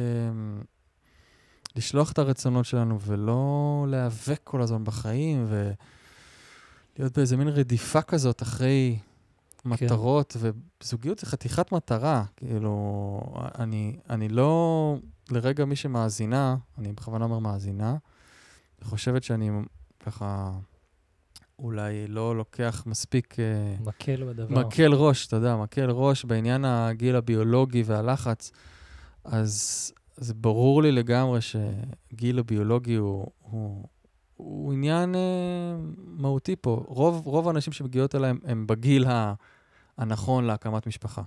[1.76, 5.46] לשלוח את הרצונות שלנו ולא להיאבק כל הזמן בחיים
[6.96, 9.00] ולהיות באיזה מין רדיפה כזאת אחרי
[9.66, 12.24] מטרות, וזוגיות זה חתיכת מטרה.
[12.38, 13.20] כאילו,
[13.60, 14.98] אני, אני לא,
[15.32, 17.96] לרגע מי שמאזינה, אני בכוונה אומר מאזינה,
[18.86, 19.50] חושבת שאני
[20.00, 20.52] ככה
[21.60, 23.40] אולי לא לוקח מספיק...
[23.40, 24.60] אה, מקל בדבר.
[24.60, 28.52] מקל ראש, אתה יודע, מקל ראש בעניין הגיל הביולוגי והלחץ.
[29.24, 33.88] אז זה ברור לי לגמרי שגיל הביולוגי הוא, הוא,
[34.38, 35.20] הוא עניין אה,
[35.96, 36.84] מהותי פה.
[36.88, 39.34] רוב, רוב האנשים שמגיעות אליהם הם בגיל ה,
[39.98, 41.22] הנכון להקמת משפחה.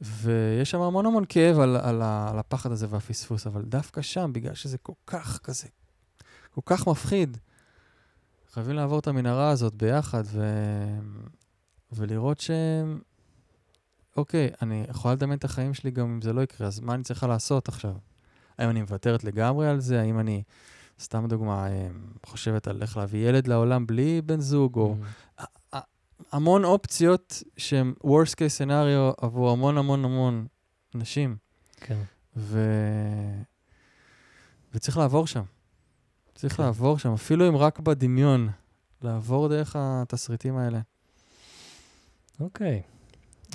[0.00, 4.54] ויש שם המון המון כאב על, על, על הפחד הזה והפספוס, אבל דווקא שם, בגלל
[4.54, 5.68] שזה כל כך כזה,
[6.54, 7.36] כל כך מפחיד,
[8.52, 10.50] חייבים לעבור את המנהרה הזאת ביחד ו...
[11.92, 12.50] ולראות ש...
[14.16, 17.02] אוקיי, אני יכולה לדמיין את החיים שלי גם אם זה לא יקרה, אז מה אני
[17.02, 17.94] צריכה לעשות עכשיו?
[18.58, 20.00] האם אני מוותרת לגמרי על זה?
[20.00, 20.42] האם אני,
[21.00, 21.88] סתם דוגמה, אה,
[22.26, 24.96] חושבת על איך להביא ילד לעולם בלי בן זוג, או...
[25.00, 25.26] Mm.
[26.32, 30.46] המון אופציות שהן worst case scenario עבור המון המון המון
[30.94, 31.36] נשים.
[31.76, 31.98] כן.
[32.36, 32.60] ו...
[34.74, 35.42] וצריך לעבור שם.
[36.34, 36.62] צריך כן.
[36.62, 38.48] לעבור שם, אפילו אם רק בדמיון,
[39.02, 40.80] לעבור דרך התסריטים האלה.
[42.40, 42.82] אוקיי.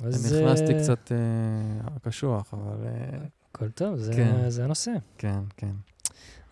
[0.04, 0.34] אז...
[0.34, 0.82] נכנסתי uh...
[0.82, 2.84] קצת uh, קשוח, אבל...
[2.84, 3.26] Uh...
[3.50, 4.50] הכל טוב, זה, כן.
[4.50, 4.92] זה הנושא.
[5.18, 5.72] כן, כן.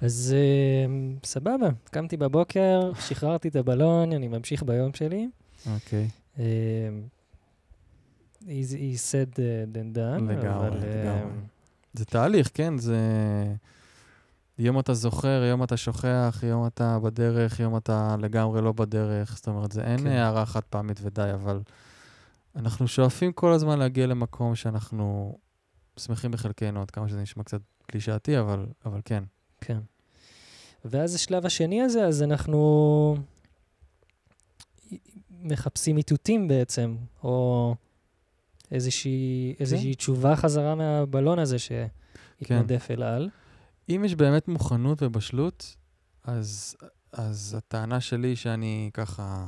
[0.01, 5.29] אז uh, סבבה, קמתי בבוקר, שחררתי את הבלון, אני ממשיך ביום שלי.
[5.75, 6.09] אוקיי.
[6.09, 6.39] Okay.
[6.39, 6.41] Uh,
[8.45, 10.23] he, he said uh, then done.
[10.23, 11.39] לגמרי, אבל, לגמרי.
[11.39, 12.79] Uh, זה תהליך, כן?
[12.79, 12.97] זה...
[14.59, 19.37] יום אתה זוכר, יום אתה שוכח, יום אתה בדרך, יום אתה לגמרי לא בדרך.
[19.37, 20.07] זאת אומרת, זה אין כן.
[20.07, 21.61] הערה חד פעמית ודי, אבל
[22.57, 25.39] אנחנו שואפים כל הזמן להגיע למקום שאנחנו
[25.97, 29.25] שמחים בחלקנו, עד כמה שזה נשמע קצת קלישאתי, אבל, אבל כן.
[29.61, 29.79] כן.
[30.85, 33.17] ואז השלב השני הזה, אז אנחנו
[35.43, 37.75] מחפשים איתותים בעצם, או
[38.71, 39.65] איזושהי, כן.
[39.65, 42.95] איזושהי תשובה חזרה מהבלון הזה שהתנדף כן.
[42.95, 43.29] אל על.
[43.89, 45.77] אם יש באמת מוכנות ובשלות,
[46.25, 46.77] אז,
[47.13, 49.47] אז הטענה שלי שאני ככה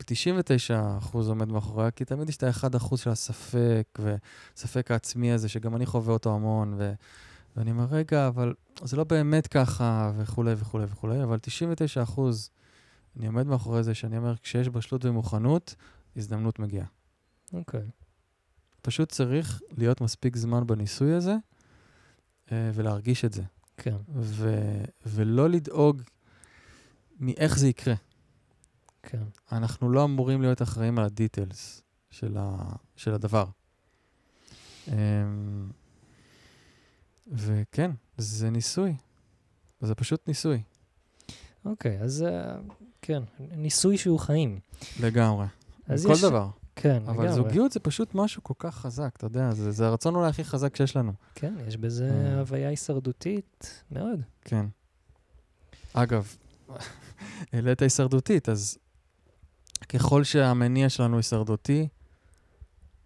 [0.00, 5.86] ב-99% עומד מאחוריה, כי תמיד יש את ה-1% של הספק, וספק העצמי הזה, שגם אני
[5.86, 6.92] חווה אותו המון, ו...
[7.56, 11.38] ואני אומר, רגע, אבל זה לא באמת ככה, וכולי וכולי וכולי, אבל
[12.16, 12.20] 99%
[13.16, 15.74] אני עומד מאחורי זה שאני אומר, כשיש בשלות ומוכנות,
[16.16, 16.86] הזדמנות מגיעה.
[17.52, 17.80] אוקיי.
[17.80, 18.06] Okay.
[18.82, 21.36] פשוט צריך להיות מספיק זמן בניסוי הזה,
[22.52, 23.42] אה, ולהרגיש את זה.
[23.76, 23.96] כן.
[24.16, 26.02] ו- ולא לדאוג
[27.20, 27.94] מאיך זה יקרה.
[29.02, 29.22] כן.
[29.52, 33.46] אנחנו לא אמורים להיות אחראים על הדיטלס של, ה- של הדבר.
[37.32, 38.96] וכן, זה ניסוי.
[39.80, 40.62] זה פשוט ניסוי.
[41.64, 44.60] אוקיי, okay, אז uh, כן, ניסוי שהוא חיים.
[45.00, 45.46] לגמרי.
[45.86, 46.24] כל יש...
[46.24, 46.48] דבר.
[46.76, 47.32] כן, אבל לגמרי.
[47.32, 50.76] זוגיות זה פשוט משהו כל כך חזק, אתה יודע, זה, זה הרצון אולי הכי חזק
[50.76, 51.12] שיש לנו.
[51.34, 52.38] כן, יש בזה אה.
[52.38, 54.20] הוויה הישרדותית מאוד.
[54.42, 54.66] כן.
[55.92, 56.36] אגב,
[57.52, 58.78] העלית הישרדותית, אז
[59.88, 61.88] ככל שהמניע שלנו הישרדותי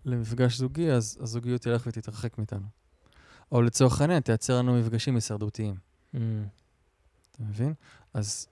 [0.05, 2.67] למפגש זוגי, אז הזוגיות תלך ותתרחק מאיתנו.
[3.53, 5.75] או לצורך העניין, תייצר לנו מפגשים הישרדותיים.
[6.15, 6.19] Mm.
[7.33, 7.75] אתה מבין?
[8.15, 8.47] אז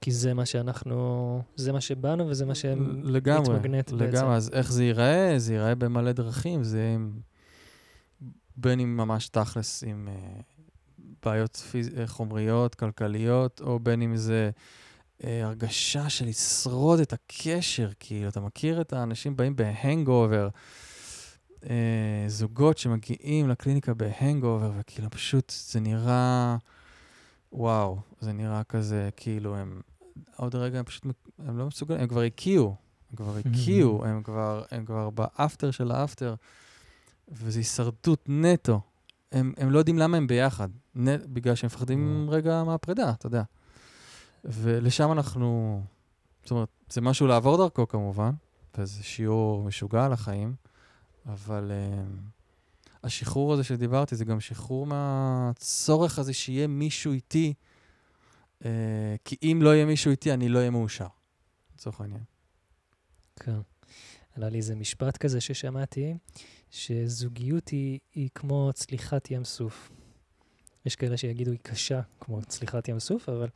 [0.00, 3.96] כי זה מה שאנחנו, זה מה שבאנו וזה מה שמתמגנט בעצם.
[3.96, 5.34] לגמרי, אז איך זה ייראה?
[5.36, 7.12] זה ייראה במלא דרכים, זה עם,
[8.56, 10.42] בין אם ממש תכלס עם uh,
[11.24, 11.90] בעיות פיז...
[11.98, 14.50] אה, חומריות, כלכליות, או בין אם זה
[15.20, 20.48] uh, הרגשה של לשרוד את הקשר, כאילו, אתה מכיר את האנשים באים בהנגאובר,
[21.62, 21.66] uh,
[22.26, 26.56] זוגות שמגיעים לקליניקה בהנגאובר, וכאילו פשוט זה נראה...
[27.52, 29.80] וואו, זה נראה כזה, כאילו הם,
[30.36, 31.06] עוד רגע הם פשוט,
[31.38, 32.74] הם לא מסוגלים, הם כבר הקיאו,
[33.10, 36.34] הם כבר הקיאו, הם כבר, הם כבר באפטר של האפטר,
[37.28, 38.80] וזו הישרדות נטו.
[39.32, 43.42] הם, הם לא יודעים למה הם ביחד, נ, בגלל שהם מפחדים רגע מהפרידה, אתה יודע.
[44.44, 45.82] ולשם אנחנו,
[46.42, 48.30] זאת אומרת, זה משהו לעבור דרכו כמובן,
[48.78, 50.54] וזה שיעור משוגע על החיים,
[51.28, 51.70] אבל...
[51.70, 52.38] Uh,
[53.02, 57.54] השחרור הזה שדיברתי, זה גם שחרור מהצורך הזה שיהיה מישהו איתי,
[58.64, 61.06] אה, כי אם לא יהיה מישהו איתי, אני לא אהיה מאושר,
[61.74, 62.22] לצורך העניין.
[63.40, 63.58] כן.
[64.36, 66.14] עלה לי איזה משפט כזה ששמעתי,
[66.70, 69.90] שזוגיות היא, היא כמו צליחת ים סוף.
[70.86, 73.48] יש כאלה שיגידו היא קשה, כמו צליחת ים סוף, אבל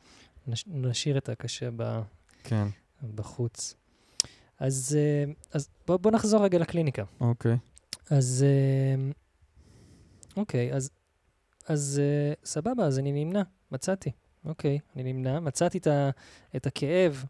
[0.47, 2.01] נש, נשאיר את הקשה ב,
[2.43, 2.67] כן.
[3.15, 3.75] בחוץ.
[4.63, 7.03] אז, אה, אז בוא, בוא נחזור רגע לקליניקה.
[7.19, 7.57] אוקיי.
[8.09, 9.11] אז אה,
[10.37, 10.89] אוקיי, אז
[11.67, 14.11] אז uh, סבבה, אז אני נמנע, מצאתי.
[14.45, 16.09] אוקיי, אני נמנע, מצאתי את, ה,
[16.55, 17.25] את הכאב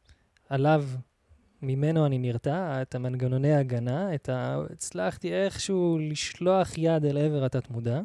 [0.50, 0.86] עליו,
[1.62, 4.58] ממנו אני נרתע, את המנגנוני ההגנה, את ה...
[4.72, 8.02] הצלחתי איכשהו לשלוח יד אל עבר התת-מודע.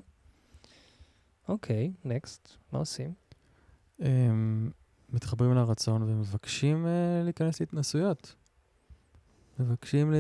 [1.49, 3.13] אוקיי, נקסט, מה עושים?
[3.99, 4.71] הם
[5.09, 8.35] מתחברים לרצון ומבקשים uh, להיכנס להתנסויות.
[9.59, 10.17] מבקשים, ל...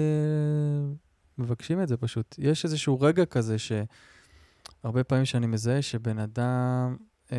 [1.38, 2.34] מבקשים את זה פשוט.
[2.38, 6.96] יש איזשהו רגע כזה שהרבה פעמים שאני מזהה שבן אדם
[7.28, 7.32] um,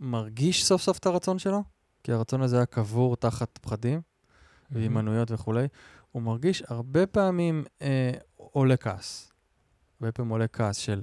[0.00, 1.62] מרגיש סוף סוף את הרצון שלו,
[2.02, 4.00] כי הרצון הזה היה קבור תחת פחדים
[4.70, 5.66] והימנויות וכולי,
[6.12, 9.32] הוא מרגיש הרבה פעמים אה, עולה כעס.
[10.00, 11.02] הרבה פעמים עולה כעס של,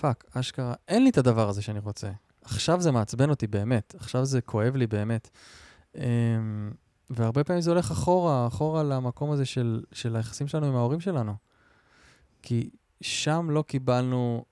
[0.00, 2.10] fuck, אשכרה, אין לי את הדבר הזה שאני רוצה.
[2.42, 5.30] עכשיו זה מעצבן אותי באמת, עכשיו זה כואב לי באמת.
[5.96, 6.02] אה,
[7.10, 11.34] והרבה פעמים זה הולך אחורה, אחורה למקום הזה של, של היחסים שלנו עם ההורים שלנו.
[12.42, 14.44] כי שם לא קיבלנו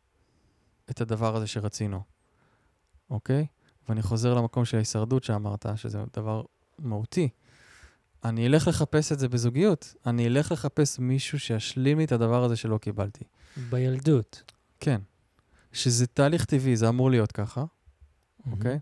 [0.91, 2.03] את הדבר הזה שרצינו,
[3.11, 3.47] אוקיי?
[3.89, 6.43] ואני חוזר למקום של ההישרדות שאמרת, שזה דבר
[6.79, 7.29] מהותי.
[8.25, 9.95] אני אלך לחפש את זה בזוגיות.
[10.07, 13.25] אני אלך לחפש מישהו שישלים לי את הדבר הזה שלא קיבלתי.
[13.71, 14.53] בילדות.
[14.81, 15.01] כן.
[15.73, 17.65] שזה תהליך טבעי, זה אמור להיות ככה,
[18.51, 18.79] אוקיי?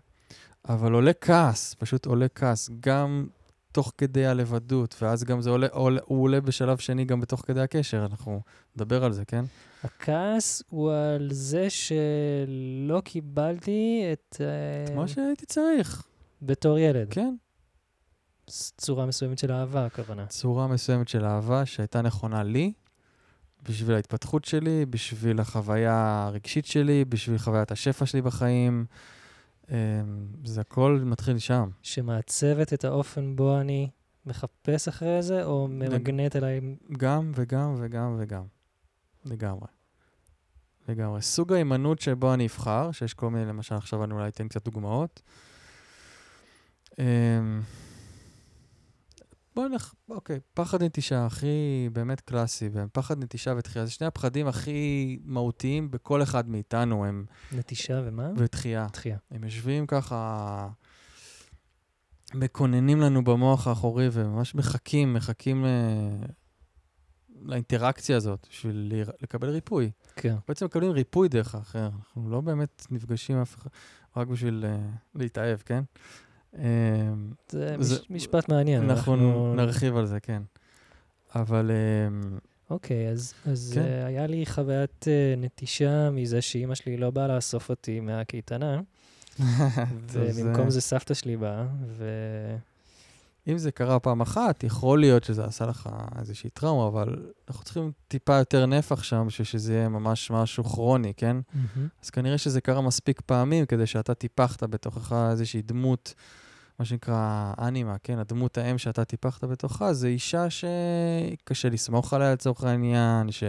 [0.69, 3.27] אבל עולה כעס, פשוט עולה כעס, גם
[3.75, 7.61] תוך כדי הלבדות, ואז גם זה עולה, עולה, הוא עולה בשלב שני גם בתוך כדי
[7.61, 8.41] הקשר, אנחנו
[8.75, 9.45] נדבר על זה, כן?
[9.83, 14.41] הכעס הוא על זה שלא קיבלתי את...
[14.85, 16.03] את מה שהייתי צריך.
[16.41, 17.07] בתור ילד.
[17.09, 17.35] כן.
[18.77, 20.25] צורה מסוימת של אהבה, הכוונה.
[20.27, 22.73] צורה מסוימת של אהבה שהייתה נכונה לי,
[23.69, 28.85] בשביל ההתפתחות שלי, בשביל החוויה הרגשית שלי, בשביל חוויית השפע שלי בחיים.
[29.71, 29.75] אמ,
[30.43, 31.69] זה הכל מתחיל שם.
[31.81, 33.89] שמעצבת את האופן בו אני
[34.25, 36.61] מחפש אחרי זה, או ממגנט אליי...
[36.97, 38.43] גם וגם וגם וגם.
[39.25, 39.67] לגמרי.
[40.87, 41.21] לגמרי.
[41.21, 45.21] סוג ההימנעות שבו אני אבחר, שיש כל מיני, למשל עכשיו אני אולי אתן קצת דוגמאות.
[49.55, 55.19] בוא נלך, אוקיי, פחד נטישה הכי באמת קלאסי, פחד נטישה ותחייה, זה שני הפחדים הכי
[55.23, 57.25] מהותיים בכל אחד מאיתנו, הם...
[57.51, 58.29] נטישה ומה?
[58.37, 58.87] ותחייה.
[58.89, 59.17] תחייה.
[59.31, 60.67] הם יושבים ככה,
[62.33, 65.69] מקוננים לנו במוח האחורי וממש מחכים, מחכים ל...
[67.41, 69.91] לאינטראקציה הזאת, בשביל לקבל ריפוי.
[70.15, 70.35] כן.
[70.47, 73.69] בעצם מקבלים ריפוי דרך האחר, אנחנו לא באמת נפגשים אף אחד,
[74.17, 75.83] רק בשביל uh, להתאהב, כן?
[76.57, 78.83] אמ, זה, זה משפט מעניין.
[78.89, 80.41] אנחנו, אנחנו נרחיב על זה, כן.
[81.35, 81.71] אבל...
[81.71, 82.37] אמ,
[82.69, 83.81] אוקיי, אז, אז כן.
[83.81, 88.81] uh, היה לי חוויית uh, נטישה מזה שאימא שלי לא באה לאסוף אותי מהקייטנה,
[90.11, 92.05] ובמקום זה סבתא שלי באה, ו...
[93.47, 95.89] אם זה קרה פעם אחת, יכול להיות שזה עשה לך
[96.19, 101.13] איזושהי טראומה, אבל אנחנו צריכים טיפה יותר נפח שם בשביל שזה יהיה ממש משהו כרוני,
[101.17, 101.37] כן?
[101.37, 101.79] Mm-hmm.
[102.03, 106.13] אז כנראה שזה קרה מספיק פעמים כדי שאתה טיפחת בתוכך איזושהי דמות
[106.79, 108.19] מה שנקרא אנימה, כן?
[108.19, 113.43] הדמות האם שאתה טיפחת בתוכה, זה אישה שקשה לסמוך עליה לצורך העניין, ש...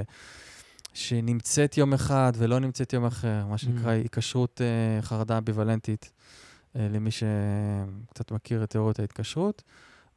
[0.94, 3.94] שנמצאת יום אחד ולא נמצאת יום אחר, מה שנקרא mm.
[3.94, 9.62] היקשרות uh, חרדה אמביוולנטית, uh, למי שקצת מכיר את תיאוריות ההתקשרות.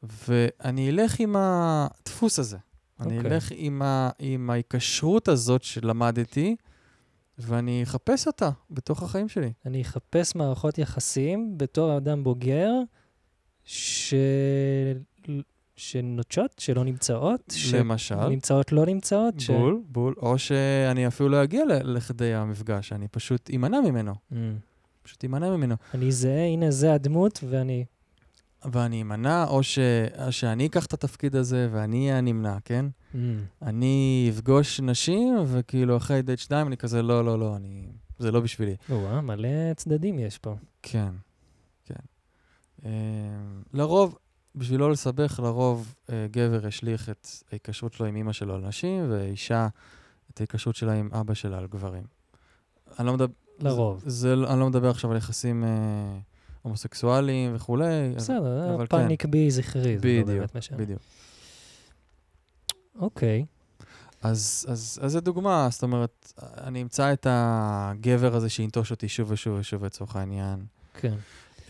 [0.02, 2.56] ואני אלך עם הדפוס הזה.
[2.56, 3.02] Okay.
[3.02, 3.30] אני אוקיי.
[3.30, 4.10] אלך עם, ה...
[4.18, 6.56] עם ההיקשרות הזאת שלמדתי,
[7.38, 9.52] ואני אחפש אותה בתוך החיים שלי.
[9.66, 12.70] אני אחפש מערכות יחסים בתור אדם בוגר,
[13.64, 14.14] ש...
[15.80, 17.54] שנוטשות, שלא נמצאות?
[17.78, 18.14] למשל.
[18.14, 19.34] שנמצאות לא נמצאות?
[19.46, 19.86] בול, ש...
[19.88, 20.14] בול.
[20.16, 24.14] או שאני אפילו לא אגיע לכדי המפגש, אני פשוט אמנע ממנו.
[24.32, 24.34] Mm.
[25.02, 25.74] פשוט אמנע ממנו.
[25.94, 27.84] אני זה, הנה זה הדמות, ואני...
[28.72, 29.78] ואני אמנע, או ש...
[30.30, 32.86] שאני אקח את התפקיד הזה ואני אהיה הנמנע, כן?
[33.14, 33.16] Mm.
[33.62, 37.86] אני אפגוש נשים, וכאילו אחרי דייט שניים אני כזה, לא, לא, לא, אני...
[38.18, 38.76] זה לא בשבילי.
[38.90, 40.54] או מלא צדדים יש פה.
[40.82, 41.10] כן.
[43.72, 44.18] לרוב,
[44.54, 49.06] בשביל לא לסבך, לרוב אה, גבר השליך את ההיקשרות שלו עם אימא שלו על נשים,
[49.10, 49.68] ואישה
[50.30, 52.02] את ההיקשרות שלה עם אבא שלה על גברים.
[52.98, 53.32] אני לא מדבר...
[53.60, 54.02] לרוב.
[54.06, 56.18] זה, זה, אני לא מדבר עכשיו על יחסים אה,
[56.62, 58.12] הומוסקסואליים וכולי.
[58.16, 59.30] בסדר, אבל פאניק כן.
[59.30, 60.78] בי זכרי, זה לא באמת משנה.
[60.78, 61.00] בדיוק.
[62.98, 63.44] אוקיי.
[64.22, 69.30] אז, אז, אז זו דוגמה, זאת אומרת, אני אמצא את הגבר הזה שינטוש אותי שוב
[69.30, 70.64] ושוב ושוב לצורך העניין.
[70.94, 71.14] כן.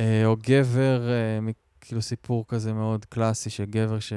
[0.01, 4.13] אה, או גבר, אה, כאילו סיפור כזה מאוד קלאסי של גבר ש...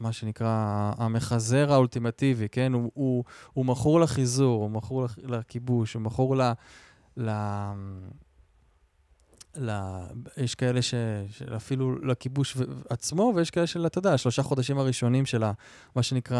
[0.00, 2.72] מה שנקרא המחזר האולטימטיבי, כן?
[2.72, 6.52] הוא, הוא, הוא מכור לחיזור, הוא מכור לכיבוש, הוא מכור ל...
[7.16, 7.30] ל...
[9.56, 9.70] ל...
[10.36, 10.94] יש כאלה ש...
[11.56, 12.56] אפילו לכיבוש
[12.90, 15.42] עצמו, ויש כאלה של, אתה יודע, שלושה חודשים הראשונים של
[15.94, 16.38] מה שנקרא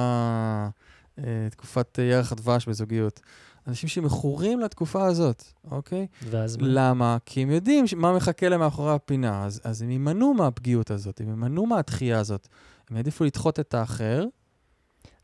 [1.18, 3.20] אה, תקופת ירח הדבש בזוגיות.
[3.66, 6.06] אנשים שמכורים לתקופה הזאת, אוקיי?
[6.30, 6.66] ואז מה?
[6.68, 7.16] למה?
[7.26, 11.28] כי הם יודעים מה מחכה להם מאחורי הפינה, אז, אז הם יימנעו מהפגיעות הזאת, הם
[11.28, 12.48] יימנעו מהתחייה הזאת.
[12.90, 14.24] הם יעדיפו לדחות את האחר,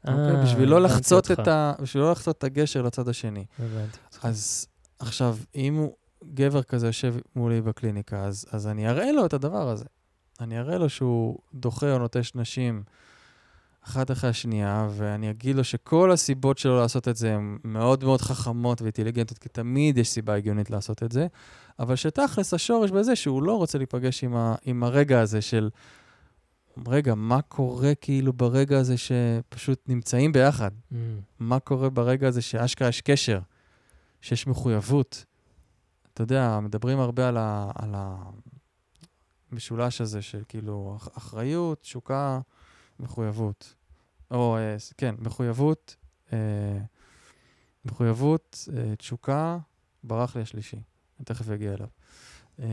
[0.08, 0.36] אוקיי?
[0.36, 1.30] אה, בשביל לא לחצות.
[1.30, 1.72] את ה...
[1.82, 3.44] בשביל לא לחצות את הגשר לצד השני.
[3.58, 3.98] הבנתי.
[4.22, 4.66] אז
[4.98, 5.92] עכשיו, אם הוא
[6.34, 9.84] גבר כזה יושב מולי בקליניקה, אז, אז אני אראה לו את הדבר הזה.
[10.40, 12.82] אני אראה לו שהוא דוחה או נוטש נשים
[13.86, 18.20] אחת אחרי השנייה, ואני אגיד לו שכל הסיבות שלו לעשות את זה הן מאוד מאוד
[18.20, 21.26] חכמות ואינטליגנטיות, כי תמיד יש סיבה הגיונית לעשות את זה,
[21.78, 25.70] אבל שתכלס השורש בזה שהוא לא רוצה להיפגש עם, ה, עם הרגע הזה של,
[26.88, 30.70] רגע, מה קורה כאילו ברגע הזה שפשוט נמצאים ביחד?
[30.92, 30.94] Mm,
[31.38, 33.40] מה קורה ברגע הזה שאשכרה יש קשר,
[34.20, 35.24] שיש מחויבות.
[36.14, 37.94] אתה יודע, מדברים הרבה על, ה, על
[39.52, 42.40] המשולש הזה של כאילו אח- אחריות, תשוקה,
[43.00, 43.74] מחויבות.
[44.30, 45.96] או, אה, כן, מחויבות,
[46.32, 46.78] אה,
[47.84, 49.58] מחויבות, אה, תשוקה,
[50.04, 50.76] ברח לי השלישי.
[51.18, 51.88] אני תכף אגיע אליו.
[52.58, 52.66] אה,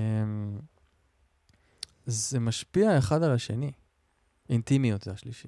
[2.05, 3.71] זה משפיע אחד על השני.
[4.49, 5.47] אינטימיות זה השלישי.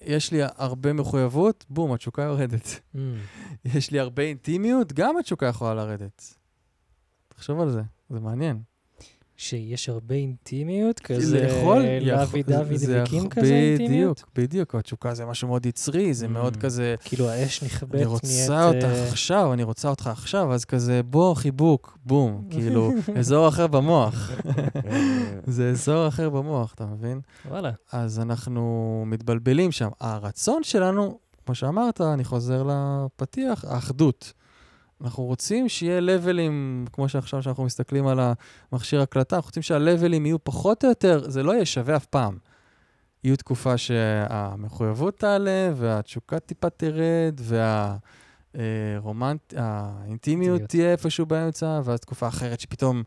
[0.00, 2.66] יש לי הרבה מחויבות, בום, התשוקה יורדת.
[2.94, 2.98] mm.
[3.64, 6.34] יש לי הרבה אינטימיות, גם התשוקה יכולה לרדת.
[7.28, 8.62] תחשוב על זה, זה מעניין.
[9.40, 14.24] שיש הרבה אינטימיות, כזה לאכול, יכול- דוד יכול- כזה אינטימיות?
[14.34, 14.74] בדיוק, בדיוק.
[14.74, 16.28] התשוקה זה משהו מאוד יצרי, זה Mm.
[16.28, 18.08] מאוד כזה, כאילו האש נכבדת אני נהיית...
[18.10, 23.48] רוצה אותך אה, עכשיו, אני רוצה אותך עכשיו, אז כזה, בוא, חיבוק, בום, כאילו, אזור
[23.48, 24.30] אחר במוח.
[25.46, 27.20] זה אזור אחר במוח, אתה מבין?
[27.48, 27.70] וואלה.
[27.92, 28.62] אז אנחנו
[29.06, 29.88] מתבלבלים שם.
[30.00, 34.32] הרצון שלנו, כמו שאמרת, אני חוזר לפתיח, האחדות.
[35.04, 38.20] אנחנו רוצים שיהיה לבלים, כמו שעכשיו שאנחנו מסתכלים על
[38.72, 42.38] המכשיר הקלטה, אנחנו רוצים שהלבלים יהיו פחות או יותר, זה לא יהיה שווה אף פעם.
[43.24, 49.54] יהיו תקופה שהמחויבות תעלה, והתשוקה טיפה תרד, והאינטימיות
[50.08, 50.62] אינטימיות.
[50.62, 53.02] תהיה איפשהו באמצע, ואז תקופה אחרת שפתאום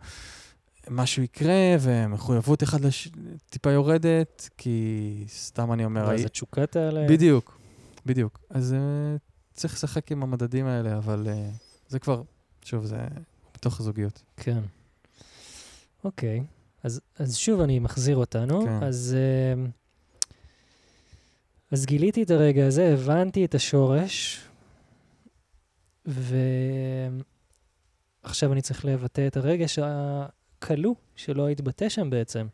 [0.90, 3.10] משהו יקרה, ומחויבות אחד לש...
[3.50, 6.10] טיפה יורדת, כי סתם אני אומר...
[6.10, 7.08] הי- התשוקה תעלה.
[7.10, 7.58] בדיוק,
[8.06, 8.40] בדיוק.
[8.50, 9.20] אז uh,
[9.54, 11.32] צריך לשחק עם המדדים האלה, אבל uh,
[11.92, 12.22] זה כבר,
[12.64, 12.98] שוב, זה
[13.54, 14.24] בתוך הזוגיות.
[14.38, 14.60] כן.
[16.04, 16.44] אוקיי.
[16.84, 18.66] אז, אז שוב אני מחזיר אותנו.
[18.66, 18.84] כן.
[18.84, 19.54] אז, אה,
[21.72, 24.42] אז גיליתי את הרגע הזה, הבנתי את השורש,
[26.06, 26.24] ועכשיו
[28.54, 32.48] אני צריך לבטא את הרגש הכלוא שלא התבטא שם בעצם.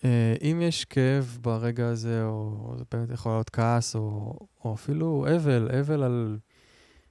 [0.00, 0.04] Uh,
[0.42, 5.68] אם יש כאב ברגע הזה, או זה באמת יכול להיות כעס, או, או אפילו אבל,
[5.80, 6.38] אבל על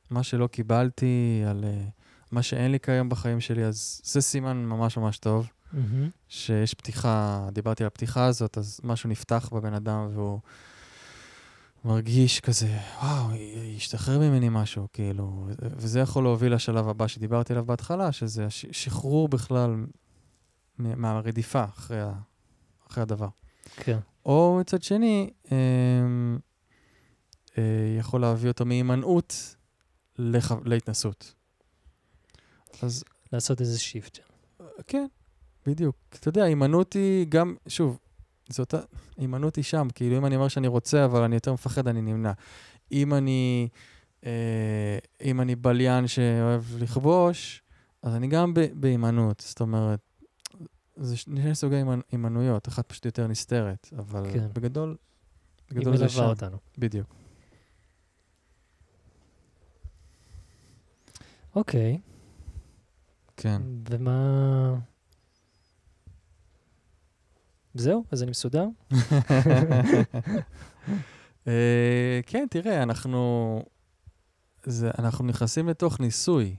[0.10, 1.92] מה שלא קיבלתי, על uh,
[2.32, 5.50] מה שאין לי כיום בחיים שלי, אז זה סימן ממש ממש טוב.
[5.74, 6.10] מהמם.
[6.28, 10.40] שיש פתיחה, דיברתי על הפתיחה הזאת, אז משהו נפתח בבן אדם והוא
[11.86, 13.36] מרגיש כזה, וואו,
[13.76, 19.86] ישתחרר ממני משהו, כאילו, וזה יכול להוביל לשלב הבא שדיברתי עליו בהתחלה, שזה שחרור בכלל
[20.78, 22.14] מהרדיפה אחרי, ה-
[22.90, 23.28] אחרי הדבר.
[23.76, 23.98] כן.
[24.26, 26.40] או מצד שני, אמ,
[27.58, 27.64] אה,
[28.00, 29.56] יכול להביא אותו מהימנעות
[30.20, 30.52] לח...
[30.66, 31.34] להתנסות.
[32.82, 33.04] אז
[33.34, 34.20] לעשות איזה שיפט.
[34.88, 35.06] כן,
[35.66, 35.96] בדיוק.
[36.10, 38.00] אתה יודע, הימנעות היא גם, שוב,
[38.50, 38.80] זו אותה,
[39.18, 39.88] הימנעות היא שם.
[39.96, 42.32] כאילו, אם אני אומר שאני רוצה, אבל אני יותר מפחד, אני נמנע.
[42.92, 43.68] אם אני,
[44.26, 47.62] אה, אם אני בליין שאוהב לכבוש,
[48.04, 49.44] אז אני גם בהימנעות.
[49.48, 50.00] זאת אומרת,
[50.96, 54.48] זה שני סוגי הימנ- הימנעויות, אחת פשוט יותר נסתרת, אבל כן.
[54.54, 54.96] בגדול,
[55.70, 56.16] היא בגדול זה שם.
[56.18, 56.58] מלווה אותנו.
[56.78, 57.16] בדיוק.
[61.56, 62.00] אוקיי,
[63.38, 63.62] כן.
[63.90, 64.76] ומה...
[67.74, 68.04] זהו?
[68.12, 68.66] אז אני מסודר?
[71.48, 73.64] אה, כן, תראה, אנחנו,
[74.66, 76.56] זה, אנחנו נכנסים לתוך ניסוי.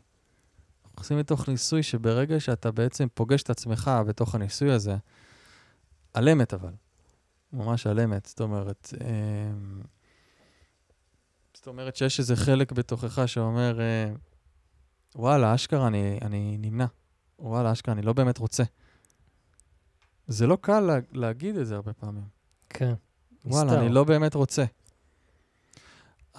[0.85, 4.97] אנחנו נכנסים לתוך ניסוי שברגע שאתה בעצם פוגש את עצמך בתוך הניסוי הזה,
[6.15, 6.73] על אמת אבל,
[7.53, 9.51] ממש על אמת, זאת אומרת, אה,
[11.55, 14.13] זאת אומרת שיש איזה חלק בתוכך שאומר, אה,
[15.17, 16.87] וואלה, אשכרה, אני, אני נמנע.
[17.39, 18.63] וואלה, אשכרה, אני לא באמת רוצה.
[20.27, 22.25] זה לא קל לה, להגיד את זה הרבה פעמים.
[22.69, 22.95] כן.
[23.45, 23.81] וואלה, נסתר.
[23.81, 24.65] אני לא באמת רוצה.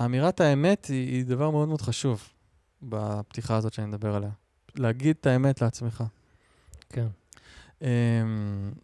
[0.06, 2.28] אמירת האמת היא, היא דבר מאוד מאוד חשוב
[2.82, 4.30] בפתיחה הזאת שאני מדבר עליה.
[4.76, 6.04] להגיד את האמת לעצמך.
[6.90, 7.08] כן.
[7.80, 7.84] Um,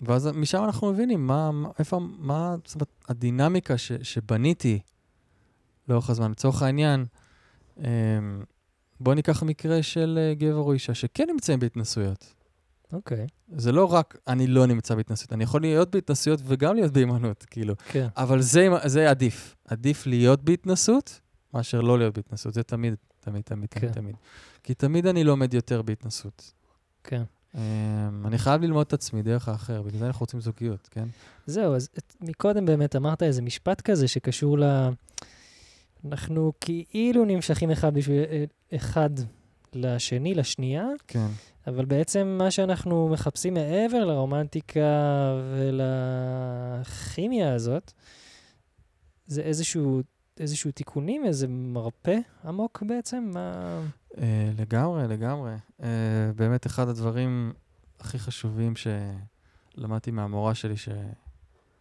[0.02, 4.80] ואז משם אנחנו מבינים מה, מה- איפה, מה זאת אומרת, הדינמיקה ש, שבניתי
[5.88, 6.32] לאורך הזמן.
[6.32, 7.06] לצורך העניין,
[7.78, 7.82] um,
[9.00, 12.34] בוא ניקח מקרה של uh, גבר או אישה שכן נמצאים בהתנסויות.
[12.94, 13.28] אוקיי.
[13.56, 17.74] זה לא רק אני לא נמצא בהתנסויות, אני יכול להיות בהתנסויות וגם להיות בהימנעות, כאילו.
[17.90, 18.08] כן.
[18.18, 19.56] אבל זה, זה עדיף.
[19.68, 21.20] עדיף להיות בהתנסות
[21.54, 22.54] מאשר לא להיות בהתנסות.
[22.54, 23.80] זה תמיד, תמיד, תמיד, כן.
[23.80, 24.16] תמיד, תמיד.
[24.64, 26.54] כי תמיד אני לומד יותר בהתנסות.
[27.04, 27.24] כן.
[27.54, 27.58] Um,
[28.26, 31.08] אני חייב ללמוד את עצמי דרך האחר, בגלל זה אנחנו רוצים זוגיות, כן?
[31.46, 34.64] זהו, אז את, מקודם באמת אמרת איזה משפט כזה שקשור ל...
[36.12, 38.24] אנחנו כאילו נמשכים אחד בשביל...
[38.30, 38.44] אה,
[38.76, 39.10] אחד
[39.74, 41.28] לשני, לשנייה, כן.
[41.68, 44.82] אבל בעצם מה שאנחנו מחפשים מעבר לרומנטיקה
[45.54, 47.94] ולכימיה הזאת,
[49.28, 50.02] זה איזשהו,
[50.40, 53.32] איזשהו תיקונים, איזה מרפא עמוק בעצם?
[53.34, 53.80] מה...
[54.12, 54.20] Uh,
[54.58, 55.54] לגמרי, לגמרי.
[55.80, 55.84] Uh,
[56.36, 57.54] באמת, אחד הדברים
[58.00, 60.76] הכי חשובים שלמדתי מהמורה שלי,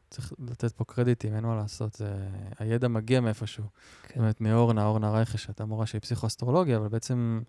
[0.06, 2.28] שצריך לתת פה קרדיטים, אין מה לעשות, זה...
[2.58, 3.64] הידע מגיע מאיפשהו.
[4.02, 4.20] כן.
[4.20, 7.40] באמת, מאורנה, אורנה רייכה, שהייתה מורה שהיא פסיכואסטרולוגיה, אבל בעצם,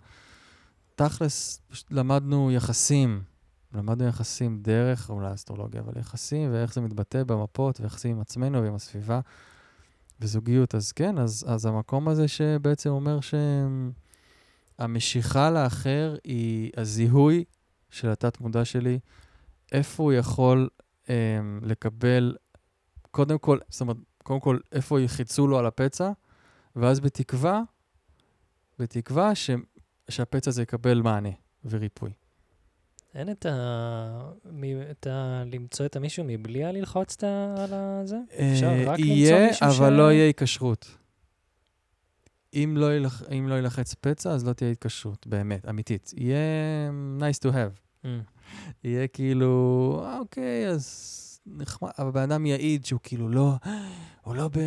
[0.96, 3.22] תכלס, פשוט למדנו יחסים.
[3.74, 8.76] למדנו יחסים דרך אולי אסטרולוגיה, אבל יחסים ואיך זה מתבטא במפות, ויחסים עם עצמנו ועם
[8.76, 9.20] הסביבה,
[10.20, 10.76] וזוגיות.
[10.76, 13.20] אז כן, אז, אז המקום הזה שבעצם אומר
[14.80, 17.44] שהמשיכה לאחר היא הזיהוי
[17.90, 19.00] של התת-מודע שלי,
[19.72, 20.70] איפה הוא יכול
[21.06, 21.10] um,
[21.62, 22.36] לקבל,
[23.18, 26.12] קודם כל, זאת אומרת, קודם כל, איפה יחיצו לו על הפצע,
[26.76, 27.62] ואז בתקווה,
[28.80, 29.50] בתקווה ש,
[30.10, 31.30] שהפצע הזה יקבל מענה
[31.66, 32.12] וריפוי.
[33.16, 34.32] אין את ה...
[34.52, 34.64] מ...
[34.92, 35.44] את ה...
[35.46, 37.56] למצוא את המישהו מבלי ללחוץ את ה...
[37.58, 38.18] על הזה?
[38.30, 40.98] אפשר אה, רק למצוא יהיה, מישהו אבל ש- לא יהיה היקשרות.
[42.54, 46.14] אם לא, ילח, אם לא ילחץ פצע, אז לא תהיה התקשרות, באמת, אמיתית.
[46.18, 46.38] יהיה
[47.20, 48.06] nice to have.
[48.06, 48.08] Mm,
[48.84, 53.54] יהיה כאילו, אה, אוקיי, אז נחמד, אבל בן אדם יעיד שהוא כאילו לא,
[54.22, 54.60] הוא לא ב...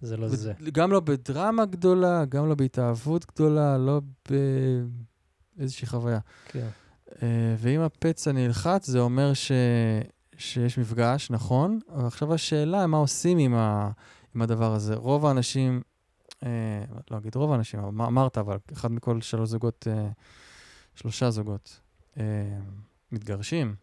[0.00, 0.52] זה לא ב- זה.
[0.72, 4.00] גם לא בדרמה גדולה, גם לא בהתאהבות גדולה, לא
[5.56, 6.18] באיזושהי חוויה.
[6.48, 6.68] כן.
[7.22, 9.52] אה, ואם הפצע נלחץ, זה אומר ש...
[10.38, 13.90] שיש מפגש, נכון, אבל עכשיו השאלה מה עושים עם, ה...
[14.34, 14.94] עם הדבר הזה.
[14.94, 15.82] רוב האנשים,
[16.42, 20.08] אה, לא אגיד רוב האנשים, אבל אמרת, אבל אחד מכל שלוש זוגות, אה,
[20.94, 21.80] שלושה זוגות,
[22.18, 22.24] אה,
[23.12, 23.74] מתגרשים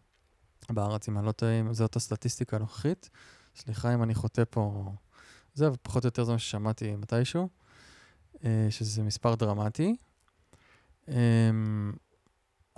[0.70, 3.10] בארץ, אם אני לא טועה, זאת הסטטיסטיקה הנוכחית.
[3.56, 4.92] סליחה אם אני חוטא פה,
[5.54, 7.48] זה פחות או יותר זה מה ששמעתי מתישהו,
[8.44, 9.96] אה, שזה מספר דרמטי.
[11.08, 11.14] אה,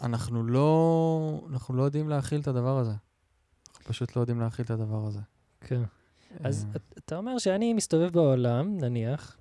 [0.02, 2.90] אנחנו לא, אנחנו לא יודעים להכיל את הדבר הזה.
[2.90, 5.20] אנחנו פשוט לא יודעים להכיל את הדבר הזה.
[5.60, 5.82] כן.
[6.44, 9.36] אז אה, את- אתה אומר שאני מסתובב בעולם, נניח,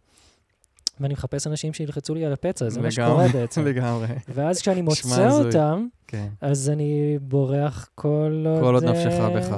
[1.00, 3.66] ואני מחפש אנשים שילחצו לי על הפצע, זה מה שקורה בעצם.
[3.66, 5.30] לגמרי, ואז כשאני מוצא.
[5.30, 6.28] אותם, כן.
[6.42, 8.64] אז אני בורח כל עוד...
[8.64, 9.56] כל עוד נפשך בך.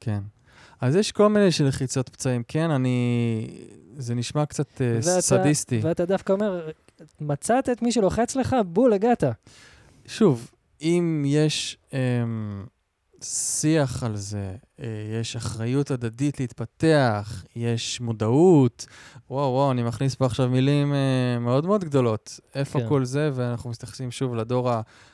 [0.00, 0.18] כן.
[0.80, 2.42] אז יש כל מיני של לחיצות פצעים.
[2.48, 3.46] כן, אני...
[3.96, 5.80] זה נשמע קצת אה, ואתה- סדיסטי.
[5.82, 6.70] ואתה דווקא אומר,
[7.20, 9.24] מצאת את מי שלוחץ לך, בול, הגעת.
[10.06, 10.50] שוב,
[10.82, 11.98] אם יש אמ,
[13.24, 14.86] שיח על זה, אה,
[15.20, 18.86] יש אחריות הדדית להתפתח, יש מודעות,
[19.30, 22.40] וואו, וואו, אני מכניס פה עכשיו מילים אה, מאוד מאוד גדולות.
[22.54, 22.88] איפה כן.
[22.88, 23.30] כל זה?
[23.34, 24.70] ואנחנו מתייחסים שוב לדור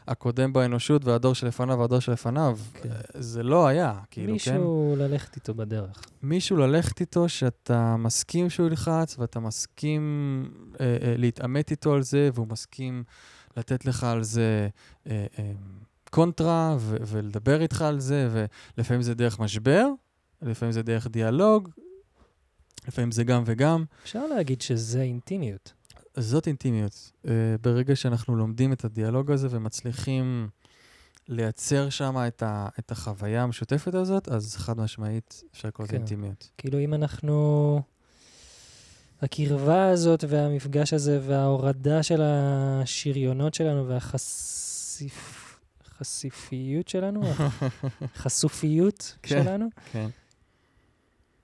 [0.08, 2.58] הקודם באנושות והדור שלפניו והדור שלפניו.
[2.74, 2.88] כן.
[2.90, 4.32] אה, זה לא היה, כאילו, כן?
[4.32, 6.02] מישהו ללכת איתו בדרך.
[6.22, 10.44] מישהו ללכת איתו שאתה מסכים שהוא ילחץ, ואתה מסכים
[10.80, 13.04] אה, אה, להתעמת איתו על זה, והוא מסכים
[13.56, 14.68] לתת לך על זה
[15.06, 15.52] אה, אה,
[16.10, 18.46] קונטרה, ו- ולדבר איתך על זה,
[18.76, 19.86] ולפעמים זה דרך משבר,
[20.42, 21.68] לפעמים זה דרך דיאלוג,
[22.88, 23.84] לפעמים זה גם וגם.
[24.04, 25.72] אפשר להגיד שזה אינטימיות.
[26.16, 27.12] זאת אינטימיות.
[27.28, 30.48] אה, ברגע שאנחנו לומדים את הדיאלוג הזה ומצליחים
[31.28, 35.98] לייצר שם את, ה- את החוויה המשותפת הזאת, אז חד משמעית אפשר לקרוא לזה כן.
[35.98, 36.50] אינטימיות.
[36.58, 37.82] כאילו, אם אנחנו...
[39.22, 45.39] הקרבה הזאת והמפגש הזה וההורדה של השריונות שלנו והחשיף...
[46.00, 47.22] חשיפיות שלנו,
[48.14, 49.28] החשופיות כן.
[49.28, 50.08] שלנו, כן.